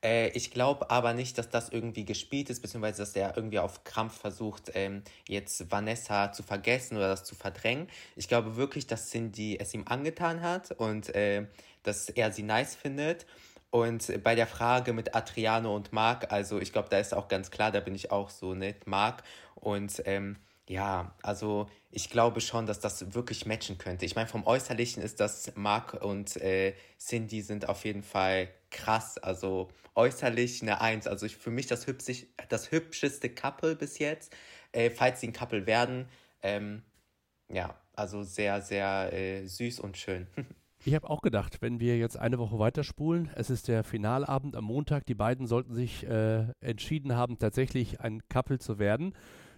Äh, 0.04 0.30
ich 0.30 0.52
glaube 0.52 0.90
aber 0.90 1.14
nicht, 1.14 1.38
dass 1.38 1.50
das 1.50 1.70
irgendwie 1.70 2.06
gespielt 2.06 2.50
ist, 2.50 2.62
beziehungsweise 2.62 3.02
dass 3.02 3.16
er 3.16 3.36
irgendwie 3.36 3.60
auf 3.60 3.84
Krampf 3.84 4.18
versucht, 4.20 4.72
ähm, 4.74 5.04
jetzt 5.28 5.72
Vanessa 5.72 6.32
zu 6.32 6.44
vergessen 6.44 6.98
oder 6.98 7.10
das 7.10 7.24
zu 7.26 7.36
verdrängen. 7.36 7.88
Ich 8.16 8.28
glaube 8.28 8.56
wirklich, 8.56 8.88
dass 8.88 9.10
Cindy 9.10 9.58
es 9.60 9.74
ihm 9.74 9.86
angetan 9.88 10.42
hat 10.42 10.72
und 10.72 11.14
äh, 11.16 11.48
dass 11.84 12.10
er 12.10 12.32
sie 12.32 12.44
nice 12.44 12.76
findet. 12.76 13.26
Und 13.72 14.24
bei 14.24 14.34
der 14.36 14.48
Frage 14.48 14.94
mit 14.94 15.16
Adriano 15.16 15.76
und 15.76 15.94
Marc, 15.94 16.32
also 16.32 16.60
ich 16.60 16.74
glaube, 16.74 16.90
da 16.90 16.98
ist 16.98 17.14
auch 17.14 17.28
ganz 17.28 17.52
klar, 17.52 17.72
da 17.72 17.80
bin 17.80 17.94
ich 17.94 18.12
auch 18.12 18.30
so 18.30 18.56
nett, 18.56 18.88
Marc. 18.88 19.24
Und 19.56 20.02
ähm, 20.06 20.38
ja, 20.68 21.16
also 21.24 21.68
ich 21.92 22.10
glaube 22.10 22.42
schon, 22.42 22.66
dass 22.66 22.80
das 22.80 23.14
wirklich 23.14 23.46
matchen 23.46 23.78
könnte. 23.78 24.06
Ich 24.06 24.16
meine, 24.16 24.28
vom 24.28 24.46
Äußerlichen 24.46 25.04
ist 25.04 25.20
das 25.20 25.52
Marc 25.56 25.96
und 25.96 26.38
äh, 26.38 26.76
Cindy 27.00 27.42
sind 27.42 27.68
auf 27.68 27.86
jeden 27.86 28.04
Fall 28.04 28.50
krass. 28.72 29.18
Also 29.18 29.70
äußerlich 29.96 30.62
eine 30.62 30.82
Eins. 30.82 31.08
Also 31.08 31.26
ich, 31.26 31.38
für 31.38 31.52
mich 31.52 31.68
das, 31.68 31.88
hübschig, 31.88 32.28
das 32.50 32.72
hübscheste 32.72 33.30
Couple 33.30 33.76
bis 33.76 34.00
jetzt, 34.00 34.36
äh, 34.72 34.90
falls 34.90 35.22
sie 35.22 35.28
ein 35.28 35.34
Couple 35.34 35.66
werden. 35.66 36.08
Ähm, 36.42 36.84
ja, 37.50 37.76
also 37.96 38.24
sehr, 38.24 38.62
sehr 38.62 39.12
äh, 39.12 39.46
süß 39.46 39.80
und 39.80 39.98
schön. 39.98 40.28
Ich 40.86 40.96
habe 40.96 41.10
auch 41.10 41.22
gedacht, 41.22 41.62
wenn 41.62 41.82
wir 41.82 41.98
jetzt 41.98 42.18
eine 42.18 42.40
Woche 42.40 42.58
weiterspulen, 42.58 43.30
es 43.36 43.50
ist 43.50 43.68
der 43.68 43.84
Finalabend 43.84 44.56
am 44.56 44.64
Montag, 44.64 45.06
die 45.06 45.14
beiden 45.14 45.46
sollten 45.46 45.74
sich 45.74 46.08
äh, 46.08 46.46
entschieden 46.62 47.16
haben, 47.16 47.38
tatsächlich 47.38 48.00
ein 48.00 48.22
Couple 48.30 48.60
zu 48.60 48.80
werden. 48.80 49.14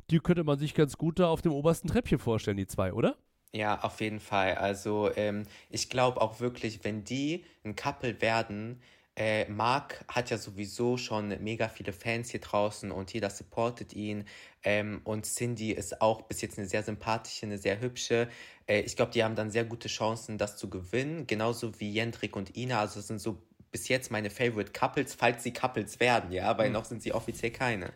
Die 0.10 0.18
könnte 0.18 0.44
man 0.44 0.58
sich 0.58 0.74
ganz 0.74 0.98
gut 0.98 1.20
da 1.20 1.28
auf 1.28 1.44
dem 1.44 1.52
obersten 1.52 1.88
Treppchen 1.88 2.18
vorstellen, 2.18 2.58
die 2.58 2.66
zwei, 2.66 2.92
oder? 2.92 3.18
Ja, 3.54 3.82
auf 3.82 4.02
jeden 4.02 4.20
Fall. 4.20 4.56
Also 4.56 5.12
ähm, 5.16 5.44
ich 5.70 5.90
glaube 5.90 6.20
auch 6.22 6.40
wirklich, 6.40 6.84
wenn 6.84 7.04
die 7.04 7.46
ein 7.64 7.76
Couple 7.76 8.20
werden, 8.22 8.82
äh, 9.16 9.50
Marc 9.50 10.06
hat 10.08 10.30
ja 10.30 10.38
sowieso 10.38 10.98
schon 10.98 11.30
mega 11.44 11.68
viele 11.68 11.92
Fans 11.94 12.30
hier 12.30 12.40
draußen 12.40 12.92
und 12.92 13.14
jeder 13.14 13.30
supportet 13.30 13.94
ihn. 13.94 14.26
Ähm, 14.64 15.02
und 15.04 15.26
Cindy 15.26 15.72
ist 15.72 16.02
auch 16.02 16.22
bis 16.24 16.42
jetzt 16.42 16.58
eine 16.58 16.68
sehr 16.68 16.84
sympathische, 16.84 17.46
eine 17.46 17.58
sehr 17.58 17.82
hübsche. 17.82 18.30
Äh, 18.68 18.82
ich 18.82 18.96
glaube, 18.96 19.12
die 19.12 19.24
haben 19.24 19.36
dann 19.36 19.52
sehr 19.52 19.66
gute 19.66 19.90
Chancen, 19.90 20.38
das 20.38 20.58
zu 20.58 20.70
gewinnen. 20.70 21.28
Genauso 21.28 21.80
wie 21.80 21.92
Jendrik 21.92 22.36
und 22.36 22.56
Ina. 22.56 22.80
Also 22.80 23.00
das 23.00 23.08
sind 23.08 23.20
so 23.20 23.42
bis 23.72 23.88
jetzt 23.88 24.12
meine 24.12 24.30
Favorite 24.30 24.72
Couples, 24.72 25.14
falls 25.14 25.44
sie 25.44 25.54
Couples 25.54 26.00
werden, 26.00 26.32
ja, 26.32 26.58
weil 26.58 26.68
Mhm. 26.70 26.74
noch 26.74 26.86
sind 26.86 27.02
sie 27.02 27.14
offiziell 27.14 27.52
keine. 27.52 27.94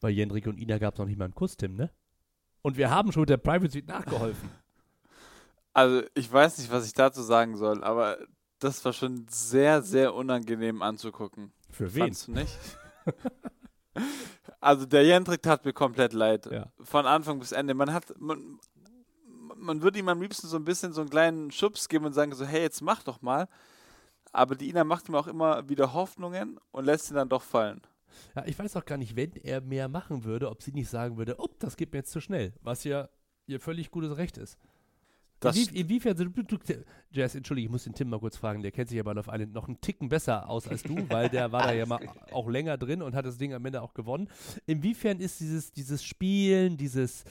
Bei 0.00 0.10
Jendrik 0.10 0.46
und 0.46 0.58
Ina 0.58 0.78
gab 0.78 0.94
es 0.94 0.98
noch 0.98 1.06
nicht 1.06 1.18
mal 1.18 1.26
einen 1.26 1.34
Kuss, 1.34 1.56
Tim, 1.56 1.76
ne? 1.76 1.90
Und 2.60 2.76
wir 2.76 2.90
haben 2.90 3.12
schon 3.12 3.22
mit 3.22 3.30
der 3.30 3.36
Private 3.36 3.70
Suite 3.70 3.88
nachgeholfen. 3.88 4.50
Also 5.74 6.02
ich 6.14 6.30
weiß 6.30 6.58
nicht, 6.58 6.70
was 6.70 6.86
ich 6.86 6.92
dazu 6.92 7.22
sagen 7.22 7.56
soll, 7.56 7.82
aber 7.82 8.18
das 8.62 8.84
war 8.84 8.92
schon 8.92 9.26
sehr, 9.28 9.82
sehr 9.82 10.14
unangenehm 10.14 10.82
anzugucken. 10.82 11.52
Für 11.70 11.92
wen? 11.94 12.02
Fandst 12.04 12.28
du 12.28 12.32
nicht? 12.32 12.56
also 14.60 14.86
der 14.86 15.04
Jendrik 15.04 15.42
tat 15.42 15.64
mir 15.64 15.72
komplett 15.72 16.12
leid. 16.12 16.46
Ja. 16.46 16.72
Von 16.80 17.06
Anfang 17.06 17.38
bis 17.38 17.52
Ende. 17.52 17.74
Man 17.74 17.92
hat, 17.92 18.14
man, 18.20 18.60
man 19.56 19.82
würde 19.82 19.98
ihm 19.98 20.08
am 20.08 20.20
liebsten 20.20 20.46
so 20.46 20.56
ein 20.56 20.64
bisschen 20.64 20.92
so 20.92 21.00
einen 21.00 21.10
kleinen 21.10 21.50
Schubs 21.50 21.88
geben 21.88 22.04
und 22.04 22.12
sagen 22.12 22.34
so, 22.34 22.44
hey, 22.44 22.62
jetzt 22.62 22.82
mach 22.82 23.02
doch 23.02 23.20
mal. 23.20 23.48
Aber 24.32 24.54
die 24.54 24.68
Ina 24.68 24.84
macht 24.84 25.08
ihm 25.08 25.14
auch 25.14 25.26
immer 25.26 25.68
wieder 25.68 25.92
Hoffnungen 25.92 26.58
und 26.70 26.84
lässt 26.84 27.10
ihn 27.10 27.16
dann 27.16 27.28
doch 27.28 27.42
fallen. 27.42 27.82
Ja, 28.36 28.44
ich 28.46 28.58
weiß 28.58 28.76
auch 28.76 28.84
gar 28.84 28.98
nicht, 28.98 29.16
wenn 29.16 29.32
er 29.36 29.60
mehr 29.60 29.88
machen 29.88 30.24
würde, 30.24 30.50
ob 30.50 30.62
sie 30.62 30.72
nicht 30.72 30.88
sagen 30.88 31.16
würde, 31.16 31.36
oh, 31.38 31.48
das 31.58 31.76
geht 31.76 31.92
mir 31.92 31.98
jetzt 31.98 32.12
zu 32.12 32.20
schnell, 32.20 32.52
was 32.60 32.84
ja 32.84 33.08
ihr 33.46 33.60
völlig 33.60 33.90
gutes 33.90 34.16
Recht 34.16 34.38
ist. 34.38 34.58
Das, 35.42 35.56
Inwie 35.56 35.80
inwiefern, 35.80 36.16
du, 36.16 36.58
Jazz, 37.10 37.34
entschuldige, 37.34 37.66
ich 37.66 37.70
muss 37.70 37.84
den 37.84 37.94
Tim 37.94 38.08
mal 38.08 38.20
kurz 38.20 38.36
fragen, 38.36 38.62
der 38.62 38.70
kennt 38.70 38.88
sich 38.88 38.96
ja 38.96 39.02
bei 39.02 39.12
Love 39.12 39.30
Island 39.32 39.52
noch 39.52 39.66
einen 39.66 39.80
Ticken 39.80 40.08
besser 40.08 40.48
aus 40.48 40.68
als 40.68 40.84
du, 40.84 40.94
weil 41.10 41.28
der 41.28 41.50
war 41.50 41.64
da 41.64 41.72
ja 41.72 41.84
mal 41.84 42.00
auch 42.32 42.48
länger 42.48 42.78
drin 42.78 43.02
und 43.02 43.14
hat 43.16 43.26
das 43.26 43.38
Ding 43.38 43.52
am 43.52 43.64
Ende 43.64 43.82
auch 43.82 43.92
gewonnen. 43.92 44.28
Inwiefern 44.66 45.18
ist 45.18 45.40
dieses, 45.40 45.72
dieses 45.72 46.04
Spielen, 46.04 46.76
dieses, 46.76 47.24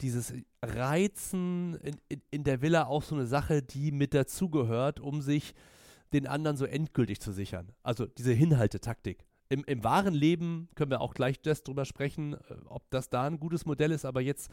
dieses 0.00 0.32
Reizen 0.62 1.74
in, 1.82 1.96
in, 2.08 2.22
in 2.30 2.44
der 2.44 2.62
Villa 2.62 2.86
auch 2.86 3.02
so 3.02 3.16
eine 3.16 3.26
Sache, 3.26 3.62
die 3.62 3.90
mit 3.90 4.14
dazugehört, 4.14 5.00
um 5.00 5.20
sich 5.20 5.52
den 6.12 6.28
anderen 6.28 6.56
so 6.56 6.66
endgültig 6.66 7.20
zu 7.20 7.32
sichern? 7.32 7.72
Also 7.82 8.06
diese 8.06 8.32
Hinhaltetaktik. 8.32 9.26
Im, 9.48 9.64
Im 9.64 9.84
wahren 9.84 10.14
Leben 10.14 10.68
können 10.74 10.90
wir 10.90 11.00
auch 11.00 11.14
gleich 11.14 11.40
Jess 11.44 11.62
drüber 11.62 11.84
sprechen, 11.84 12.34
äh, 12.34 12.54
ob 12.66 12.88
das 12.90 13.08
da 13.08 13.26
ein 13.26 13.38
gutes 13.38 13.66
Modell 13.66 13.90
ist, 13.92 14.04
aber 14.04 14.20
jetzt 14.20 14.50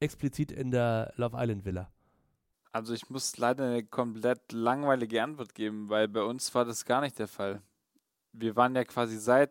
explizit 0.00 0.52
in 0.52 0.70
der 0.70 1.12
Love 1.16 1.36
Island 1.38 1.64
Villa. 1.64 1.92
Also 2.72 2.94
ich 2.94 3.10
muss 3.10 3.36
leider 3.36 3.64
eine 3.64 3.84
komplett 3.84 4.52
langweilige 4.52 5.22
Antwort 5.22 5.54
geben, 5.54 5.88
weil 5.88 6.08
bei 6.08 6.22
uns 6.22 6.54
war 6.54 6.64
das 6.64 6.84
gar 6.84 7.00
nicht 7.00 7.18
der 7.18 7.28
Fall. 7.28 7.62
Wir 8.32 8.54
waren 8.56 8.76
ja 8.76 8.84
quasi 8.84 9.18
seit 9.18 9.50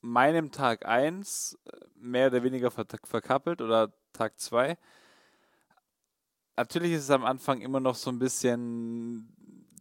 meinem 0.00 0.50
Tag 0.50 0.86
1 0.86 1.58
mehr 1.96 2.28
oder 2.28 2.42
weniger 2.42 2.70
ver 2.70 2.86
verkappelt 3.04 3.60
oder 3.60 3.92
Tag 4.12 4.38
2. 4.38 4.76
Natürlich 6.56 6.92
ist 6.92 7.04
es 7.04 7.10
am 7.10 7.24
Anfang 7.24 7.60
immer 7.60 7.80
noch 7.80 7.94
so 7.94 8.10
ein 8.10 8.18
bisschen 8.18 9.34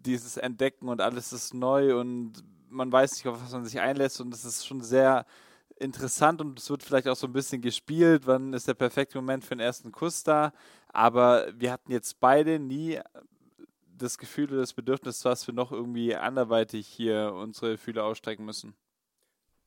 dieses 0.05 0.37
Entdecken 0.37 0.87
und 0.87 1.01
alles 1.01 1.33
ist 1.33 1.53
neu 1.53 1.99
und 1.99 2.43
man 2.69 2.91
weiß 2.91 3.13
nicht, 3.13 3.27
auf 3.27 3.43
was 3.43 3.51
man 3.51 3.65
sich 3.65 3.79
einlässt 3.79 4.21
und 4.21 4.33
es 4.33 4.45
ist 4.45 4.65
schon 4.65 4.81
sehr 4.81 5.25
interessant 5.81 6.41
und 6.41 6.59
es 6.59 6.69
wird 6.69 6.83
vielleicht 6.83 7.07
auch 7.07 7.15
so 7.15 7.27
ein 7.27 7.33
bisschen 7.33 7.61
gespielt, 7.61 8.23
wann 8.25 8.53
ist 8.53 8.67
der 8.67 8.73
perfekte 8.73 9.17
Moment 9.17 9.43
für 9.43 9.55
den 9.55 9.61
ersten 9.61 9.91
Kuss 9.91 10.23
da, 10.23 10.53
aber 10.89 11.47
wir 11.57 11.71
hatten 11.71 11.91
jetzt 11.91 12.19
beide 12.19 12.59
nie 12.59 12.99
das 13.97 14.17
Gefühl 14.17 14.49
oder 14.49 14.61
das 14.61 14.73
Bedürfnis, 14.73 15.19
dass 15.19 15.45
wir 15.47 15.53
noch 15.53 15.71
irgendwie 15.71 16.15
anderweitig 16.15 16.87
hier 16.87 17.33
unsere 17.33 17.77
Fühler 17.77 18.05
ausstrecken 18.05 18.45
müssen. 18.45 18.73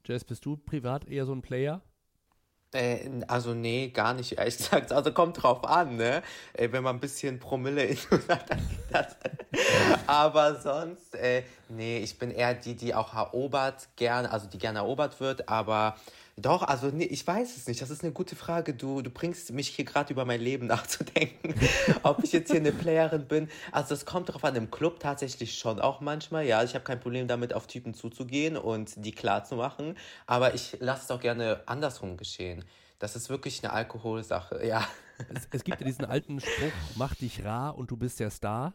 Jess, 0.05 0.25
bist 0.25 0.45
du 0.45 0.57
privat 0.57 1.09
eher 1.09 1.25
so 1.25 1.33
ein 1.33 1.43
Player? 1.43 1.83
Äh, 2.75 3.23
also 3.29 3.55
nee, 3.55 3.89
gar 3.89 4.15
nicht, 4.15 4.37
ehrlich 4.37 4.57
gesagt. 4.57 4.93
Also 4.93 5.13
kommt 5.13 5.43
drauf 5.43 5.65
an, 5.65 5.97
ne? 5.97 6.23
Äh, 6.53 6.71
wenn 6.73 6.83
man 6.83 6.97
ein 6.97 7.01
bisschen 7.01 7.39
Promille 7.39 7.85
in 7.85 7.97
hat, 8.29 8.51
dann 8.51 8.59
geht 8.59 8.79
das. 8.91 9.17
Aber 10.07 10.61
sonst, 10.61 11.15
äh, 11.15 11.45
nee, 11.69 11.99
ich 11.99 12.19
bin 12.19 12.31
eher 12.31 12.55
die, 12.55 12.75
die 12.75 12.95
auch 12.95 13.15
erobert 13.15 13.89
gerne, 13.97 14.31
also 14.31 14.47
die 14.47 14.59
gerne 14.59 14.81
erobert 14.81 15.21
wird, 15.21 15.49
aber 15.49 15.97
doch, 16.37 16.63
also 16.63 16.89
nee, 16.89 17.05
ich 17.05 17.25
weiß 17.25 17.57
es 17.57 17.69
nicht. 17.69 17.81
Das 17.81 17.91
ist 17.91 18.03
eine 18.03 18.13
gute 18.13 18.35
Frage. 18.35 18.75
Du, 18.75 19.03
du 19.03 19.11
bringst 19.11 19.53
mich 19.53 19.69
hier 19.69 19.85
gerade 19.85 20.13
über 20.13 20.25
mein 20.25 20.41
Leben 20.41 20.67
nachzudenken, 20.69 21.55
ob 22.03 22.25
ich 22.25 22.33
jetzt 22.33 22.51
hier 22.51 22.61
eine 22.61 22.73
Playerin 22.73 23.27
bin. 23.29 23.49
Also 23.71 23.95
es 23.95 24.05
kommt 24.05 24.31
drauf 24.31 24.43
an, 24.45 24.57
im 24.57 24.71
Club 24.71 24.99
tatsächlich 24.99 25.57
schon 25.57 25.81
auch 25.81 26.01
manchmal. 26.01 26.45
Ja, 26.45 26.65
ich 26.65 26.75
habe 26.75 26.85
kein 26.85 26.99
Problem 26.99 27.29
damit, 27.29 27.55
auf 27.55 27.69
Typen 27.69 27.95
zuzugehen 27.95 28.57
und 28.57 28.93
die 28.97 29.13
klar 29.13 29.45
zu 29.45 29.55
machen. 29.57 29.97
Aber 30.27 30.55
ich 30.55 30.77
lasse 30.81 31.05
es 31.05 31.11
auch 31.13 31.21
gerne 31.21 31.63
andersrum 31.67 32.17
geschehen. 32.17 32.65
Das 32.99 33.15
ist 33.15 33.29
wirklich 33.31 33.63
eine 33.63 33.73
Alkoholsache, 33.73 34.67
ja. 34.67 34.87
Es, 35.33 35.47
es 35.53 35.63
gibt 35.63 35.81
ja 35.81 35.87
diesen 35.87 36.05
alten 36.05 36.41
Spruch, 36.41 36.73
mach 36.97 37.15
dich 37.15 37.45
rar 37.45 37.79
und 37.79 37.93
du 37.93 37.97
bist 37.97 38.19
der 38.19 38.31
Star. 38.31 38.75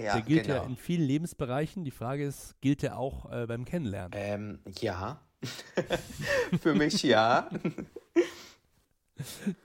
Ja 0.00 0.14
der 0.14 0.22
gilt 0.22 0.44
genau. 0.44 0.56
ja 0.56 0.64
in 0.64 0.76
vielen 0.76 1.06
Lebensbereichen. 1.06 1.84
Die 1.84 1.90
Frage 1.90 2.24
ist, 2.24 2.60
gilt 2.60 2.82
der 2.82 2.98
auch 2.98 3.30
äh, 3.32 3.46
beim 3.46 3.64
Kennenlernen? 3.64 4.12
Ähm, 4.14 4.60
ja. 4.80 5.20
Für 6.60 6.74
mich 6.74 7.02
ja. 7.02 7.48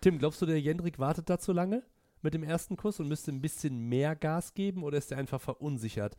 Tim, 0.01 0.19
glaubst 0.19 0.41
du, 0.41 0.45
der 0.45 0.59
Jendrik 0.59 0.99
wartet 0.99 1.29
da 1.29 1.39
zu 1.39 1.51
lange 1.51 1.83
mit 2.21 2.33
dem 2.33 2.43
ersten 2.43 2.77
Kuss 2.77 2.99
und 2.99 3.07
müsste 3.07 3.31
ein 3.31 3.41
bisschen 3.41 3.89
mehr 3.89 4.15
Gas 4.15 4.53
geben 4.53 4.83
oder 4.83 4.97
ist 4.97 5.11
er 5.11 5.17
einfach 5.17 5.41
verunsichert 5.41 6.15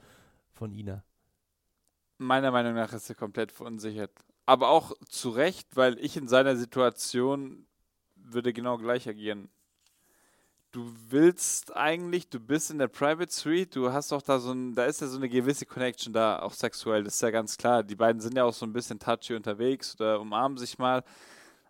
von 0.52 0.73
Ina? 0.73 1.04
Meiner 2.18 2.50
Meinung 2.50 2.75
nach 2.75 2.92
ist 2.92 3.09
er 3.09 3.16
komplett 3.16 3.50
verunsichert. 3.50 4.12
Aber 4.47 4.68
auch 4.68 4.92
zu 5.09 5.30
Recht, 5.30 5.76
weil 5.76 5.99
ich 5.99 6.16
in 6.16 6.28
seiner 6.28 6.56
Situation 6.56 7.66
würde 8.14 8.52
genau 8.52 8.78
gleich 8.78 9.09
agieren. 9.09 9.49
Du 10.75 10.93
willst 11.09 11.76
eigentlich, 11.76 12.28
du 12.28 12.40
bist 12.40 12.73
in 12.73 12.78
der 12.78 12.88
Private 12.88 13.33
Suite, 13.33 13.76
du 13.76 13.93
hast 13.93 14.11
doch 14.11 14.23
da 14.23 14.40
so 14.40 14.50
ein, 14.50 14.75
da 14.75 14.87
ist 14.87 15.00
ja 15.00 15.07
so 15.07 15.19
eine 15.19 15.28
gewisse 15.28 15.66
Connection 15.66 16.12
da, 16.12 16.40
auch 16.40 16.52
sexuell, 16.52 17.04
das 17.04 17.14
ist 17.14 17.21
ja 17.21 17.31
ganz 17.31 17.57
klar. 17.57 17.85
Die 17.85 17.95
beiden 17.95 18.21
sind 18.21 18.37
ja 18.37 18.43
auch 18.43 18.52
so 18.52 18.66
ein 18.66 18.73
bisschen 18.73 18.99
touchy 18.99 19.37
unterwegs 19.37 19.95
oder 19.95 20.21
umarmen 20.21 20.59
sich 20.59 20.76
mal. 20.76 21.04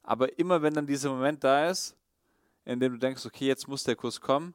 Aber 0.03 0.39
immer 0.39 0.63
wenn 0.63 0.73
dann 0.73 0.87
dieser 0.87 1.11
Moment 1.11 1.45
da 1.45 1.69
ist, 1.69 1.95
in 2.65 2.81
dem 2.81 2.95
du 2.95 2.99
denkst, 2.99 3.27
okay, 3.27 3.47
jetzt 3.47 3.69
muss 3.69 3.85
der 3.85 3.95
Kuss 3.95 4.23
kommen, 4.23 4.55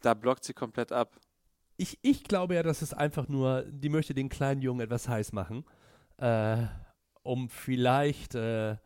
da 0.00 0.14
blockt 0.14 0.44
sie 0.44 0.54
komplett 0.54 0.92
ab. 0.92 1.18
Ich, 1.76 1.98
ich 2.02 2.22
glaube 2.22 2.54
ja, 2.54 2.62
dass 2.62 2.82
es 2.82 2.94
einfach 2.94 3.26
nur, 3.26 3.64
die 3.68 3.88
möchte 3.88 4.14
den 4.14 4.28
kleinen 4.28 4.62
Jungen 4.62 4.82
etwas 4.82 5.08
heiß 5.08 5.32
machen, 5.32 5.64
äh, 6.18 6.66
um 7.24 7.48
vielleicht 7.48 8.36
äh, 8.36 8.76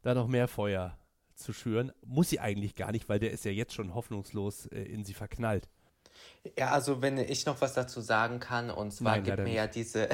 da 0.00 0.14
noch 0.14 0.28
mehr 0.28 0.48
Feuer 0.48 0.96
zu 1.36 1.52
schüren. 1.52 1.92
Muss 2.04 2.30
sie 2.30 2.40
eigentlich 2.40 2.74
gar 2.74 2.92
nicht, 2.92 3.08
weil 3.08 3.18
der 3.18 3.30
ist 3.30 3.44
ja 3.44 3.50
jetzt 3.50 3.74
schon 3.74 3.94
hoffnungslos 3.94 4.66
äh, 4.66 4.82
in 4.82 5.04
sie 5.04 5.14
verknallt. 5.14 5.68
Ja, 6.56 6.70
also 6.70 7.02
wenn 7.02 7.18
ich 7.18 7.44
noch 7.46 7.60
was 7.60 7.74
dazu 7.74 8.00
sagen 8.00 8.38
kann, 8.38 8.70
und 8.70 8.92
zwar 8.92 9.16
Nein, 9.16 9.24
gibt 9.24 9.38
mir 9.40 9.52
ja 9.54 9.66
diese, 9.66 10.08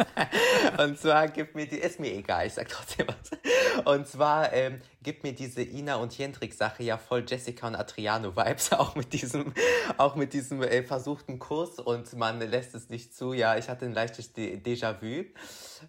und 0.78 0.98
zwar 0.98 1.28
gibt 1.28 1.54
mir 1.54 1.66
die, 1.66 1.78
ist 1.78 1.98
mir 1.98 2.12
egal, 2.12 2.46
ich 2.46 2.54
sag 2.54 2.68
trotzdem 2.68 3.08
was. 3.08 3.84
Und 3.84 4.06
zwar 4.06 4.52
ähm, 4.52 4.80
gibt 5.02 5.24
mir 5.24 5.34
diese 5.34 5.62
Ina 5.62 5.96
und 5.96 6.16
Jendrik 6.16 6.54
Sache 6.54 6.82
ja 6.82 6.96
voll 6.98 7.24
Jessica 7.26 7.66
und 7.66 7.74
Adriano 7.74 8.36
Vibes, 8.36 8.72
auch 8.72 8.94
mit 8.94 9.12
diesem, 9.12 9.52
auch 9.96 10.14
mit 10.14 10.32
diesem 10.32 10.62
äh, 10.62 10.82
versuchten 10.82 11.38
Kuss 11.38 11.78
und 11.78 12.12
man 12.14 12.38
lässt 12.38 12.74
es 12.74 12.88
nicht 12.88 13.14
zu. 13.16 13.32
Ja, 13.32 13.56
ich 13.56 13.68
hatte 13.68 13.86
ein 13.86 13.94
leichtes 13.94 14.32
De- 14.32 14.58
Déjà-vu. 14.58 15.24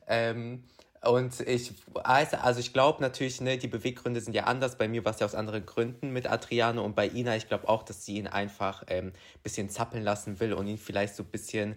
Ähm, 0.07 0.63
und 1.03 1.39
ich 1.41 1.73
weiß, 1.93 2.33
also 2.35 2.59
ich 2.59 2.73
glaube 2.73 3.01
natürlich, 3.01 3.39
ne, 3.41 3.57
die 3.57 3.67
Beweggründe 3.67 4.19
sind 4.19 4.33
ja 4.33 4.45
anders. 4.45 4.77
Bei 4.77 4.87
mir 4.87 5.05
war 5.05 5.13
es 5.13 5.19
ja 5.19 5.25
aus 5.25 5.35
anderen 5.35 5.65
Gründen 5.65 6.11
mit 6.11 6.27
Adriano 6.27 6.83
und 6.83 6.95
bei 6.95 7.07
Ina, 7.07 7.35
ich 7.35 7.47
glaube 7.47 7.69
auch, 7.69 7.83
dass 7.83 8.05
sie 8.05 8.17
ihn 8.17 8.27
einfach 8.27 8.83
ein 8.83 9.07
ähm, 9.07 9.13
bisschen 9.43 9.69
zappeln 9.69 10.03
lassen 10.03 10.39
will 10.39 10.53
und 10.53 10.67
ihn 10.67 10.77
vielleicht 10.77 11.15
so 11.15 11.23
ein 11.23 11.29
bisschen, 11.29 11.75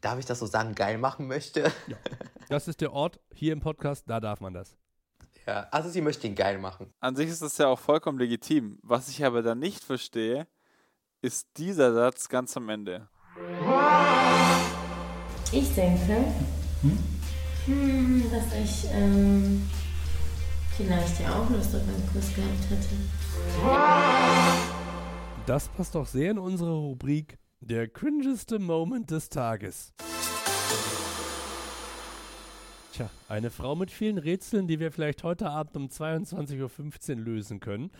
darf 0.00 0.18
ich 0.18 0.26
das 0.26 0.38
so 0.38 0.46
sagen, 0.46 0.74
geil 0.74 0.98
machen 0.98 1.26
möchte. 1.26 1.72
Ja. 1.86 1.96
Das 2.50 2.68
ist 2.68 2.82
der 2.82 2.92
Ort 2.92 3.18
hier 3.34 3.54
im 3.54 3.60
Podcast, 3.60 4.04
da 4.06 4.20
darf 4.20 4.40
man 4.40 4.52
das. 4.52 4.76
ja, 5.46 5.66
also 5.70 5.88
sie 5.88 6.02
möchte 6.02 6.26
ihn 6.26 6.34
geil 6.34 6.58
machen. 6.58 6.92
An 7.00 7.16
sich 7.16 7.28
ist 7.28 7.40
das 7.40 7.56
ja 7.56 7.68
auch 7.68 7.78
vollkommen 7.78 8.18
legitim. 8.18 8.78
Was 8.82 9.08
ich 9.08 9.24
aber 9.24 9.42
dann 9.42 9.58
nicht 9.58 9.82
verstehe, 9.82 10.46
ist 11.22 11.48
dieser 11.56 11.94
Satz 11.94 12.28
ganz 12.28 12.54
am 12.56 12.68
Ende. 12.68 13.08
Ich 15.52 15.74
denke, 15.74 16.24
hm, 16.82 16.98
dass 17.66 18.52
ich 18.52 18.90
ähm, 18.92 19.62
vielleicht 20.76 21.20
ja 21.20 21.34
auch 21.34 21.48
Lust 21.48 21.74
auf 21.74 21.82
einen 21.82 22.06
Kuss 22.12 22.34
gehabt 22.34 22.68
hätte. 22.68 22.88
Das 25.46 25.68
passt 25.68 25.94
doch 25.94 26.06
sehr 26.06 26.32
in 26.32 26.38
unsere 26.38 26.72
Rubrik 26.72 27.38
Der 27.60 27.88
cringeste 27.88 28.58
Moment 28.58 29.10
des 29.10 29.30
Tages. 29.30 29.94
Tja, 32.92 33.08
eine 33.28 33.50
Frau 33.50 33.74
mit 33.74 33.90
vielen 33.90 34.18
Rätseln, 34.18 34.68
die 34.68 34.78
wir 34.78 34.92
vielleicht 34.92 35.24
heute 35.24 35.48
Abend 35.48 35.76
um 35.76 35.86
22.15 35.86 37.16
Uhr 37.16 37.16
lösen 37.16 37.60
können. 37.60 37.90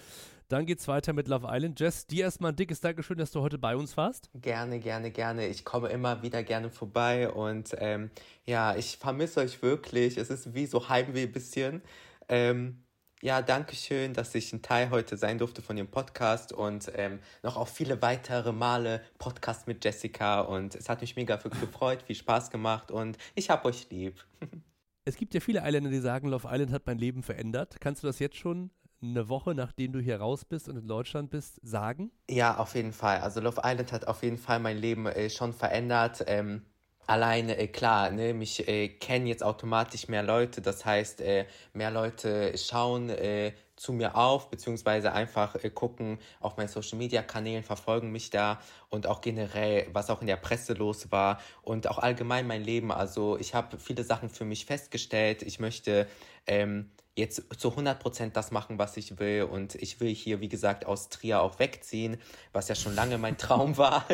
Dann 0.48 0.66
geht's 0.66 0.86
weiter 0.88 1.12
mit 1.14 1.26
Love 1.28 1.46
Island. 1.50 1.80
Jess, 1.80 2.06
dir 2.06 2.24
erstmal 2.24 2.52
ein 2.52 2.56
dickes 2.56 2.80
Dankeschön, 2.80 3.16
dass 3.16 3.30
du 3.30 3.40
heute 3.40 3.56
bei 3.56 3.76
uns 3.76 3.96
warst. 3.96 4.30
Gerne, 4.34 4.78
gerne, 4.78 5.10
gerne. 5.10 5.46
Ich 5.46 5.64
komme 5.64 5.88
immer 5.88 6.22
wieder 6.22 6.42
gerne 6.42 6.70
vorbei 6.70 7.30
und 7.30 7.74
ähm, 7.78 8.10
ja, 8.44 8.76
ich 8.76 8.98
vermisse 8.98 9.40
euch 9.40 9.62
wirklich. 9.62 10.18
Es 10.18 10.28
ist 10.28 10.54
wie 10.54 10.66
so 10.66 10.88
Heimweh 10.88 11.22
ein 11.22 11.32
bisschen. 11.32 11.80
Ähm, 12.28 12.84
ja, 13.22 13.40
danke 13.40 13.74
schön, 13.74 14.12
dass 14.12 14.34
ich 14.34 14.52
ein 14.52 14.60
Teil 14.60 14.90
heute 14.90 15.16
sein 15.16 15.38
durfte 15.38 15.62
von 15.62 15.76
dem 15.76 15.88
Podcast 15.88 16.52
und 16.52 16.92
ähm, 16.94 17.20
noch 17.42 17.56
auf 17.56 17.70
viele 17.70 18.02
weitere 18.02 18.52
Male 18.52 19.00
Podcast 19.16 19.66
mit 19.66 19.82
Jessica. 19.82 20.42
Und 20.42 20.74
es 20.74 20.90
hat 20.90 21.00
mich 21.00 21.16
mega 21.16 21.36
gefreut, 21.36 22.02
viel 22.02 22.16
Spaß 22.16 22.50
gemacht 22.50 22.90
und 22.90 23.16
ich 23.34 23.48
hab 23.48 23.64
euch 23.64 23.88
lieb. 23.90 24.22
Es 25.06 25.16
gibt 25.16 25.34
ja 25.34 25.40
viele 25.40 25.60
Isländer, 25.60 25.90
die 25.90 25.98
sagen, 25.98 26.28
Love 26.28 26.48
Island 26.50 26.72
hat 26.72 26.86
mein 26.86 26.96
Leben 26.96 27.22
verändert. 27.22 27.76
Kannst 27.78 28.02
du 28.02 28.06
das 28.06 28.18
jetzt 28.20 28.38
schon 28.38 28.70
eine 29.10 29.28
Woche, 29.28 29.54
nachdem 29.54 29.92
du 29.92 30.00
hier 30.00 30.20
raus 30.20 30.44
bist 30.44 30.68
und 30.68 30.76
in 30.76 30.88
Deutschland 30.88 31.30
bist, 31.30 31.60
sagen? 31.62 32.10
Ja, 32.28 32.56
auf 32.58 32.74
jeden 32.74 32.92
Fall. 32.92 33.20
Also 33.20 33.40
Love 33.40 33.62
Island 33.64 33.92
hat 33.92 34.06
auf 34.06 34.22
jeden 34.22 34.38
Fall 34.38 34.58
mein 34.60 34.78
Leben 34.78 35.06
äh, 35.06 35.30
schon 35.30 35.52
verändert. 35.52 36.24
Ähm, 36.26 36.64
alleine, 37.06 37.56
äh, 37.58 37.68
klar, 37.68 38.10
ne, 38.10 38.32
mich 38.34 38.66
äh, 38.68 38.88
kennen 38.88 39.26
jetzt 39.26 39.42
automatisch 39.42 40.08
mehr 40.08 40.22
Leute. 40.22 40.60
Das 40.62 40.84
heißt, 40.84 41.20
äh, 41.20 41.46
mehr 41.72 41.90
Leute 41.90 42.56
schauen 42.56 43.10
äh, 43.10 43.52
zu 43.76 43.92
mir 43.92 44.16
auf, 44.16 44.50
beziehungsweise 44.50 45.12
einfach 45.12 45.56
äh, 45.56 45.70
gucken 45.70 46.18
auf 46.40 46.56
meinen 46.56 46.68
Social 46.68 46.98
Media 46.98 47.22
Kanälen, 47.22 47.62
verfolgen 47.62 48.12
mich 48.12 48.30
da 48.30 48.60
und 48.88 49.06
auch 49.06 49.20
generell, 49.20 49.88
was 49.92 50.10
auch 50.10 50.20
in 50.20 50.26
der 50.26 50.36
Presse 50.36 50.74
los 50.74 51.10
war 51.10 51.40
und 51.62 51.88
auch 51.88 51.98
allgemein 51.98 52.46
mein 52.46 52.62
Leben. 52.62 52.92
Also 52.92 53.36
ich 53.38 53.54
habe 53.54 53.78
viele 53.78 54.04
Sachen 54.04 54.28
für 54.28 54.44
mich 54.44 54.64
festgestellt. 54.64 55.42
Ich 55.42 55.58
möchte 55.58 56.06
ähm, 56.46 56.90
jetzt 57.16 57.44
zu 57.58 57.68
100% 57.68 58.30
das 58.30 58.50
machen, 58.50 58.78
was 58.78 58.96
ich 58.96 59.18
will. 59.18 59.44
Und 59.44 59.76
ich 59.76 60.00
will 60.00 60.12
hier, 60.12 60.40
wie 60.40 60.48
gesagt, 60.48 60.84
aus 60.84 61.08
Trier 61.08 61.42
auch 61.42 61.58
wegziehen, 61.58 62.16
was 62.52 62.68
ja 62.68 62.74
schon 62.74 62.94
lange 62.94 63.18
mein 63.18 63.38
Traum 63.38 63.76
war. 63.76 64.04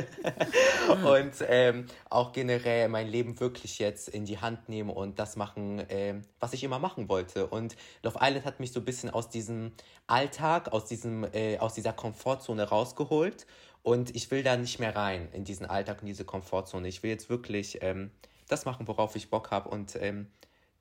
und 1.04 1.32
ähm, 1.48 1.86
auch 2.10 2.32
generell 2.32 2.88
mein 2.88 3.08
Leben 3.08 3.40
wirklich 3.40 3.78
jetzt 3.78 4.08
in 4.08 4.26
die 4.26 4.38
Hand 4.38 4.68
nehmen 4.68 4.90
und 4.90 5.18
das 5.18 5.36
machen, 5.36 5.82
ähm, 5.88 6.22
was 6.38 6.52
ich 6.52 6.62
immer 6.62 6.78
machen 6.78 7.08
wollte. 7.08 7.46
Und 7.46 7.76
Love 8.02 8.18
Island 8.20 8.44
hat 8.44 8.60
mich 8.60 8.72
so 8.72 8.80
ein 8.80 8.84
bisschen 8.84 9.10
aus 9.10 9.30
diesem 9.30 9.72
Alltag, 10.06 10.72
aus, 10.72 10.84
diesem, 10.84 11.24
äh, 11.32 11.58
aus 11.58 11.74
dieser 11.74 11.92
Komfortzone 11.92 12.64
rausgeholt. 12.64 13.46
Und 13.82 14.14
ich 14.14 14.30
will 14.30 14.42
da 14.42 14.58
nicht 14.58 14.78
mehr 14.78 14.94
rein 14.94 15.30
in 15.32 15.44
diesen 15.44 15.64
Alltag, 15.64 16.02
in 16.02 16.06
diese 16.06 16.26
Komfortzone. 16.26 16.86
Ich 16.86 17.02
will 17.02 17.10
jetzt 17.10 17.30
wirklich 17.30 17.78
ähm, 17.80 18.10
das 18.46 18.66
machen, 18.66 18.86
worauf 18.88 19.16
ich 19.16 19.30
Bock 19.30 19.50
habe. 19.50 19.70
Und 19.70 19.96
ähm, 19.96 20.26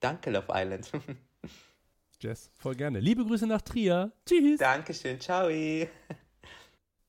danke, 0.02 0.32
Love 0.32 0.48
Island. 0.54 0.92
Jess, 2.22 2.52
voll 2.56 2.76
gerne. 2.76 3.00
Liebe 3.00 3.24
Grüße 3.24 3.48
nach 3.48 3.62
Trier. 3.62 4.12
Tschüss. 4.26 4.60
Dankeschön, 4.60 5.20
ciao. 5.22 5.50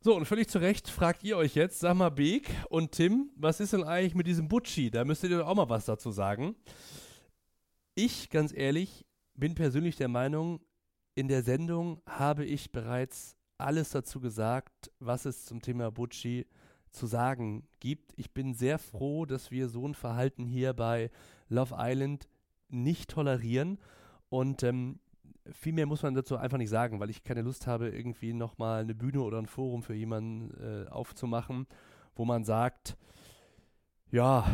So, 0.03 0.17
und 0.17 0.25
völlig 0.25 0.49
zu 0.49 0.59
Recht 0.59 0.89
fragt 0.89 1.25
ihr 1.25 1.37
euch 1.37 1.57
jetzt, 1.57 1.81
sag 1.81 1.95
mal, 1.97 2.11
Beek 2.11 2.49
und 2.69 2.93
Tim, 2.93 3.31
was 3.35 3.59
ist 3.59 3.73
denn 3.73 3.83
eigentlich 3.85 4.15
mit 4.15 4.27
diesem 4.27 4.49
Butchi? 4.49 4.91
Da 4.91 5.05
müsstet 5.05 5.31
ihr 5.31 5.39
doch 5.39 5.49
auch 5.49 5.57
mal 5.57 5.69
was 5.69 5.85
dazu 5.85 6.11
sagen. 6.11 6.55
Ich, 7.95 8.31
ganz 8.31 8.53
ehrlich, 8.55 9.05
bin 9.35 9.55
persönlich 9.55 9.97
der 9.97 10.09
Meinung, 10.09 10.61
in 11.17 11.29
der 11.29 11.43
Sendung 11.43 12.01
habe 12.07 12.45
ich 12.45 12.71
bereits 12.71 13.37
alles 13.59 13.91
dazu 13.91 14.21
gesagt, 14.21 14.91
was 15.01 15.25
es 15.25 15.45
zum 15.45 15.61
Thema 15.61 15.91
Butchi 15.91 16.47
zu 16.93 17.07
sagen 17.07 17.69
gibt. 17.81 18.13
Ich 18.17 18.33
bin 18.33 18.55
sehr 18.55 18.79
froh, 18.79 19.27
dass 19.27 19.51
wir 19.51 19.69
so 19.69 19.87
ein 19.87 19.95
Verhalten 19.95 20.47
hier 20.47 20.73
bei 20.73 21.11
Love 21.49 21.75
Island 21.77 22.29
nicht 22.69 23.11
tolerieren. 23.11 23.79
Und 24.31 24.63
ähm, 24.63 25.01
viel 25.53 25.73
mehr 25.73 25.87
muss 25.87 26.03
man 26.03 26.15
dazu 26.15 26.37
einfach 26.37 26.59
nicht 26.59 26.71
sagen, 26.71 27.01
weil 27.01 27.11
ich 27.11 27.23
keine 27.23 27.43
Lust 27.43 27.67
habe, 27.67 27.89
irgendwie 27.91 28.33
nochmal 28.33 28.81
eine 28.81 28.95
Bühne 28.95 29.21
oder 29.21 29.39
ein 29.39 29.47
Forum 29.47 29.83
für 29.83 29.95
jemanden 29.95 30.87
äh, 30.87 30.89
aufzumachen, 30.89 31.67
wo 32.15 32.25
man 32.25 32.45
sagt, 32.45 32.97
ja, 34.11 34.51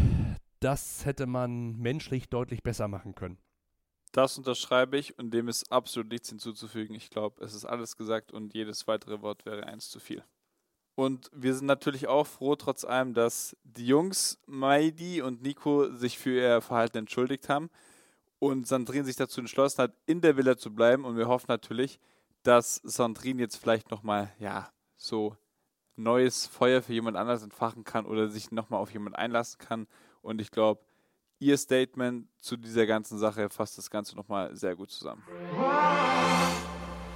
das 0.60 1.04
hätte 1.04 1.26
man 1.26 1.76
menschlich 1.76 2.28
deutlich 2.28 2.62
besser 2.62 2.88
machen 2.88 3.14
können. 3.14 3.38
Das 4.12 4.38
unterschreibe 4.38 4.96
ich 4.96 5.18
und 5.18 5.30
dem 5.32 5.48
ist 5.48 5.70
absolut 5.70 6.10
nichts 6.10 6.30
hinzuzufügen. 6.30 6.94
Ich 6.96 7.10
glaube, 7.10 7.44
es 7.44 7.54
ist 7.54 7.66
alles 7.66 7.96
gesagt 7.96 8.32
und 8.32 8.54
jedes 8.54 8.86
weitere 8.86 9.20
Wort 9.20 9.44
wäre 9.44 9.66
eins 9.66 9.90
zu 9.90 10.00
viel. 10.00 10.24
Und 10.94 11.28
wir 11.34 11.54
sind 11.54 11.66
natürlich 11.66 12.08
auch 12.08 12.26
froh, 12.26 12.56
trotz 12.56 12.86
allem, 12.86 13.12
dass 13.12 13.54
die 13.64 13.86
Jungs, 13.86 14.38
Maidi 14.46 15.20
und 15.20 15.42
Nico, 15.42 15.92
sich 15.92 16.16
für 16.16 16.40
ihr 16.40 16.60
Verhalten 16.62 16.96
entschuldigt 16.96 17.50
haben 17.50 17.68
und 18.38 18.66
Sandrine 18.66 19.04
sich 19.04 19.16
dazu 19.16 19.40
entschlossen 19.40 19.82
hat, 19.82 19.92
in 20.06 20.20
der 20.20 20.36
Villa 20.36 20.56
zu 20.56 20.74
bleiben. 20.74 21.04
Und 21.04 21.16
wir 21.16 21.28
hoffen 21.28 21.46
natürlich, 21.48 21.98
dass 22.42 22.76
Sandrine 22.84 23.42
jetzt 23.42 23.56
vielleicht 23.56 23.90
nochmal, 23.90 24.30
ja, 24.38 24.70
so 24.96 25.36
neues 25.96 26.46
Feuer 26.46 26.82
für 26.82 26.92
jemand 26.92 27.16
anders 27.16 27.42
entfachen 27.42 27.84
kann 27.84 28.06
oder 28.06 28.28
sich 28.28 28.50
nochmal 28.50 28.80
auf 28.80 28.92
jemand 28.92 29.16
einlassen 29.16 29.58
kann. 29.58 29.86
Und 30.22 30.40
ich 30.40 30.50
glaube, 30.50 30.80
ihr 31.38 31.56
Statement 31.56 32.28
zu 32.40 32.56
dieser 32.56 32.86
ganzen 32.86 33.18
Sache 33.18 33.48
fasst 33.50 33.78
das 33.78 33.90
Ganze 33.90 34.16
nochmal 34.16 34.54
sehr 34.54 34.76
gut 34.76 34.90
zusammen. 34.90 35.22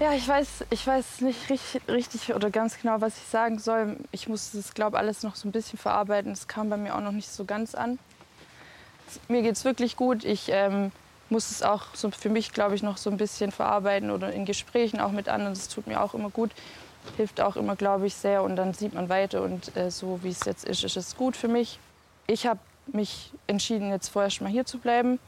Ja, 0.00 0.14
ich 0.14 0.26
weiß, 0.26 0.64
ich 0.70 0.86
weiß 0.86 1.20
nicht 1.20 1.50
richtig, 1.50 1.86
richtig 1.86 2.34
oder 2.34 2.50
ganz 2.50 2.78
genau, 2.80 3.02
was 3.02 3.18
ich 3.18 3.24
sagen 3.24 3.58
soll. 3.58 3.98
Ich 4.12 4.28
muss 4.28 4.52
das, 4.52 4.72
glaube 4.72 4.96
alles 4.96 5.22
noch 5.22 5.36
so 5.36 5.46
ein 5.46 5.52
bisschen 5.52 5.78
verarbeiten. 5.78 6.32
Es 6.32 6.48
kam 6.48 6.70
bei 6.70 6.78
mir 6.78 6.96
auch 6.96 7.02
noch 7.02 7.12
nicht 7.12 7.28
so 7.28 7.44
ganz 7.44 7.74
an. 7.74 7.98
Mir 9.28 9.42
geht 9.42 9.56
es 9.56 9.64
wirklich 9.64 9.96
gut. 9.96 10.24
Ich 10.24 10.48
ähm, 10.48 10.90
muss 11.30 11.50
es 11.50 11.62
auch 11.62 11.94
so 11.94 12.10
für 12.10 12.28
mich, 12.28 12.52
glaube 12.52 12.74
ich, 12.74 12.82
noch 12.82 12.96
so 12.96 13.10
ein 13.10 13.16
bisschen 13.16 13.52
verarbeiten 13.52 14.10
oder 14.10 14.32
in 14.32 14.44
Gesprächen 14.44 15.00
auch 15.00 15.12
mit 15.12 15.28
anderen. 15.28 15.54
Das 15.54 15.68
tut 15.68 15.86
mir 15.86 16.02
auch 16.02 16.14
immer 16.14 16.30
gut. 16.30 16.50
Hilft 17.16 17.40
auch 17.40 17.56
immer, 17.56 17.76
glaube 17.76 18.06
ich, 18.06 18.14
sehr. 18.14 18.42
Und 18.42 18.56
dann 18.56 18.74
sieht 18.74 18.94
man 18.94 19.08
weiter. 19.08 19.42
Und 19.42 19.76
äh, 19.76 19.90
so 19.90 20.20
wie 20.22 20.30
es 20.30 20.44
jetzt 20.44 20.64
ist, 20.64 20.84
ist 20.84 20.96
es 20.96 21.16
gut 21.16 21.36
für 21.36 21.48
mich. 21.48 21.78
Ich 22.26 22.46
habe 22.46 22.60
mich 22.86 23.32
entschieden, 23.46 23.90
jetzt 23.90 24.08
vorerst 24.08 24.40
mal 24.40 24.50
hier 24.50 24.66
zu 24.66 24.78
bleiben 24.78 25.18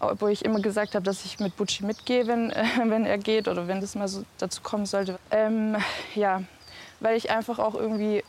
obwohl 0.00 0.30
ich 0.30 0.44
immer 0.44 0.60
gesagt 0.60 0.94
habe, 0.94 1.04
dass 1.04 1.24
ich 1.24 1.40
mit 1.40 1.56
Butchi 1.56 1.84
mitgehe, 1.84 2.26
wenn, 2.26 2.50
äh, 2.50 2.64
wenn 2.84 3.06
er 3.06 3.18
geht 3.18 3.48
oder 3.48 3.66
wenn 3.68 3.80
das 3.80 3.94
mal 3.94 4.08
so 4.08 4.24
dazu 4.38 4.62
kommen 4.62 4.86
sollte. 4.86 5.18
Ähm, 5.30 5.76
ja, 6.14 6.42
weil 7.00 7.16
ich 7.16 7.30
einfach 7.30 7.58
auch 7.58 7.74
irgendwie 7.74 8.24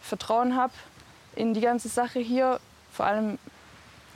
Vertrauen 0.00 0.56
habe 0.56 0.72
in 1.36 1.54
die 1.54 1.60
ganze 1.60 1.88
Sache 1.88 2.20
hier. 2.20 2.60
Vor 2.92 3.06
allem, 3.06 3.38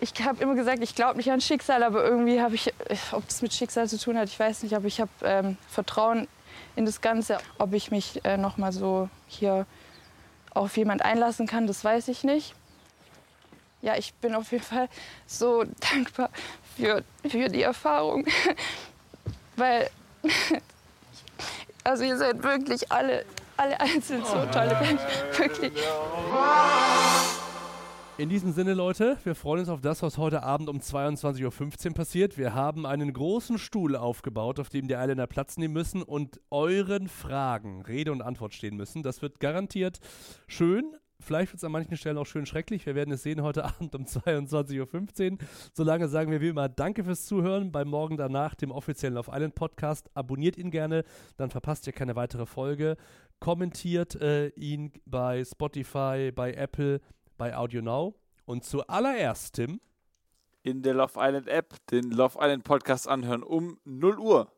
ich 0.00 0.12
habe 0.22 0.42
immer 0.42 0.54
gesagt, 0.54 0.82
ich 0.82 0.94
glaube 0.94 1.16
nicht 1.16 1.30
an 1.30 1.40
Schicksal, 1.40 1.82
aber 1.82 2.04
irgendwie 2.04 2.40
habe 2.40 2.54
ich, 2.54 2.72
ob 3.12 3.26
das 3.26 3.42
mit 3.42 3.52
Schicksal 3.54 3.88
zu 3.88 3.98
tun 3.98 4.18
hat, 4.18 4.28
ich 4.28 4.38
weiß 4.38 4.62
nicht, 4.62 4.74
aber 4.74 4.86
ich 4.86 5.00
habe 5.00 5.10
ähm, 5.22 5.56
Vertrauen 5.68 6.28
in 6.76 6.86
das 6.86 7.00
Ganze. 7.00 7.38
Ob 7.58 7.72
ich 7.72 7.90
mich 7.90 8.24
äh, 8.24 8.36
noch 8.36 8.56
so 8.72 9.08
hier 9.28 9.66
auf 10.52 10.76
jemand 10.76 11.02
einlassen 11.04 11.46
kann, 11.46 11.66
das 11.66 11.84
weiß 11.84 12.08
ich 12.08 12.24
nicht. 12.24 12.54
Ja, 13.82 13.96
ich 13.96 14.14
bin 14.14 14.34
auf 14.34 14.50
jeden 14.52 14.64
Fall 14.64 14.88
so 15.26 15.64
dankbar 15.92 16.30
für, 16.76 17.04
für 17.28 17.48
die 17.48 17.62
Erfahrung. 17.62 18.26
Weil, 19.56 19.90
also 21.84 22.04
ihr 22.04 22.16
seid 22.16 22.42
wirklich 22.42 22.90
alle, 22.90 23.24
alle 23.56 23.78
einzeln 23.78 24.24
so 24.24 24.44
tolle 24.46 24.76
Menschen. 24.80 25.06
Wirklich. 25.36 25.72
In 28.16 28.28
diesem 28.28 28.52
Sinne, 28.52 28.74
Leute, 28.74 29.18
wir 29.24 29.34
freuen 29.34 29.60
uns 29.60 29.68
auf 29.68 29.80
das, 29.80 30.00
was 30.00 30.18
heute 30.18 30.44
Abend 30.44 30.68
um 30.68 30.78
22.15 30.78 31.88
Uhr 31.88 31.94
passiert. 31.94 32.38
Wir 32.38 32.54
haben 32.54 32.86
einen 32.86 33.12
großen 33.12 33.58
Stuhl 33.58 33.96
aufgebaut, 33.96 34.60
auf 34.60 34.68
dem 34.68 34.86
die 34.86 34.94
Eiländer 34.94 35.26
Platz 35.26 35.56
nehmen 35.56 35.74
müssen 35.74 36.00
und 36.00 36.40
euren 36.50 37.08
Fragen 37.08 37.82
Rede 37.82 38.12
und 38.12 38.22
Antwort 38.22 38.54
stehen 38.54 38.76
müssen. 38.76 39.02
Das 39.02 39.20
wird 39.20 39.40
garantiert 39.40 39.98
schön, 40.46 40.94
Vielleicht 41.20 41.52
wird 41.52 41.58
es 41.58 41.64
an 41.64 41.72
manchen 41.72 41.96
Stellen 41.96 42.18
auch 42.18 42.26
schön 42.26 42.44
schrecklich. 42.44 42.84
Wir 42.86 42.94
werden 42.94 43.12
es 43.12 43.22
sehen 43.22 43.42
heute 43.42 43.64
Abend 43.64 43.94
um 43.94 44.04
22.15 44.04 45.32
Uhr. 45.32 45.38
Solange 45.72 46.08
sagen 46.08 46.30
wir 46.30 46.40
wie 46.40 46.48
immer 46.48 46.68
Danke 46.68 47.02
fürs 47.02 47.24
Zuhören 47.24 47.72
beim 47.72 47.88
Morgen 47.88 48.16
danach, 48.16 48.54
dem 48.54 48.70
offiziellen 48.70 49.14
Love 49.14 49.30
Island 49.32 49.54
Podcast. 49.54 50.10
Abonniert 50.14 50.58
ihn 50.58 50.70
gerne, 50.70 51.04
dann 51.36 51.50
verpasst 51.50 51.86
ihr 51.86 51.94
keine 51.94 52.14
weitere 52.14 52.46
Folge. 52.46 52.96
Kommentiert 53.40 54.16
äh, 54.16 54.48
ihn 54.48 54.92
bei 55.06 55.44
Spotify, 55.44 56.30
bei 56.34 56.52
Apple, 56.52 57.00
bei 57.36 57.56
Audio 57.56 57.82
Now. 57.82 58.14
Und 58.44 58.64
zuallererst, 58.64 59.54
Tim. 59.54 59.80
In 60.62 60.82
der 60.82 60.94
Love 60.94 61.12
Island 61.16 61.46
App 61.48 61.74
den 61.90 62.10
Love 62.10 62.38
Island 62.40 62.64
Podcast 62.64 63.06
anhören 63.06 63.42
um 63.42 63.78
0 63.84 64.18
Uhr. 64.18 64.50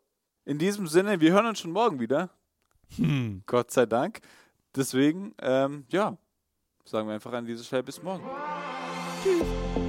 In 0.44 0.58
diesem 0.58 0.86
Sinne, 0.86 1.20
wir 1.20 1.32
hören 1.32 1.46
uns 1.46 1.58
schon 1.58 1.72
morgen 1.72 1.98
wieder. 1.98 2.30
Hm. 2.96 3.42
Gott 3.46 3.72
sei 3.72 3.86
Dank. 3.86 4.20
Deswegen, 4.76 5.34
ähm, 5.40 5.84
ja, 5.88 6.16
sagen 6.84 7.08
wir 7.08 7.14
einfach 7.14 7.32
an 7.32 7.46
dieser 7.46 7.64
Stelle 7.64 7.82
bis 7.82 8.02
morgen. 8.02 8.24
Tschüss. 9.22 9.85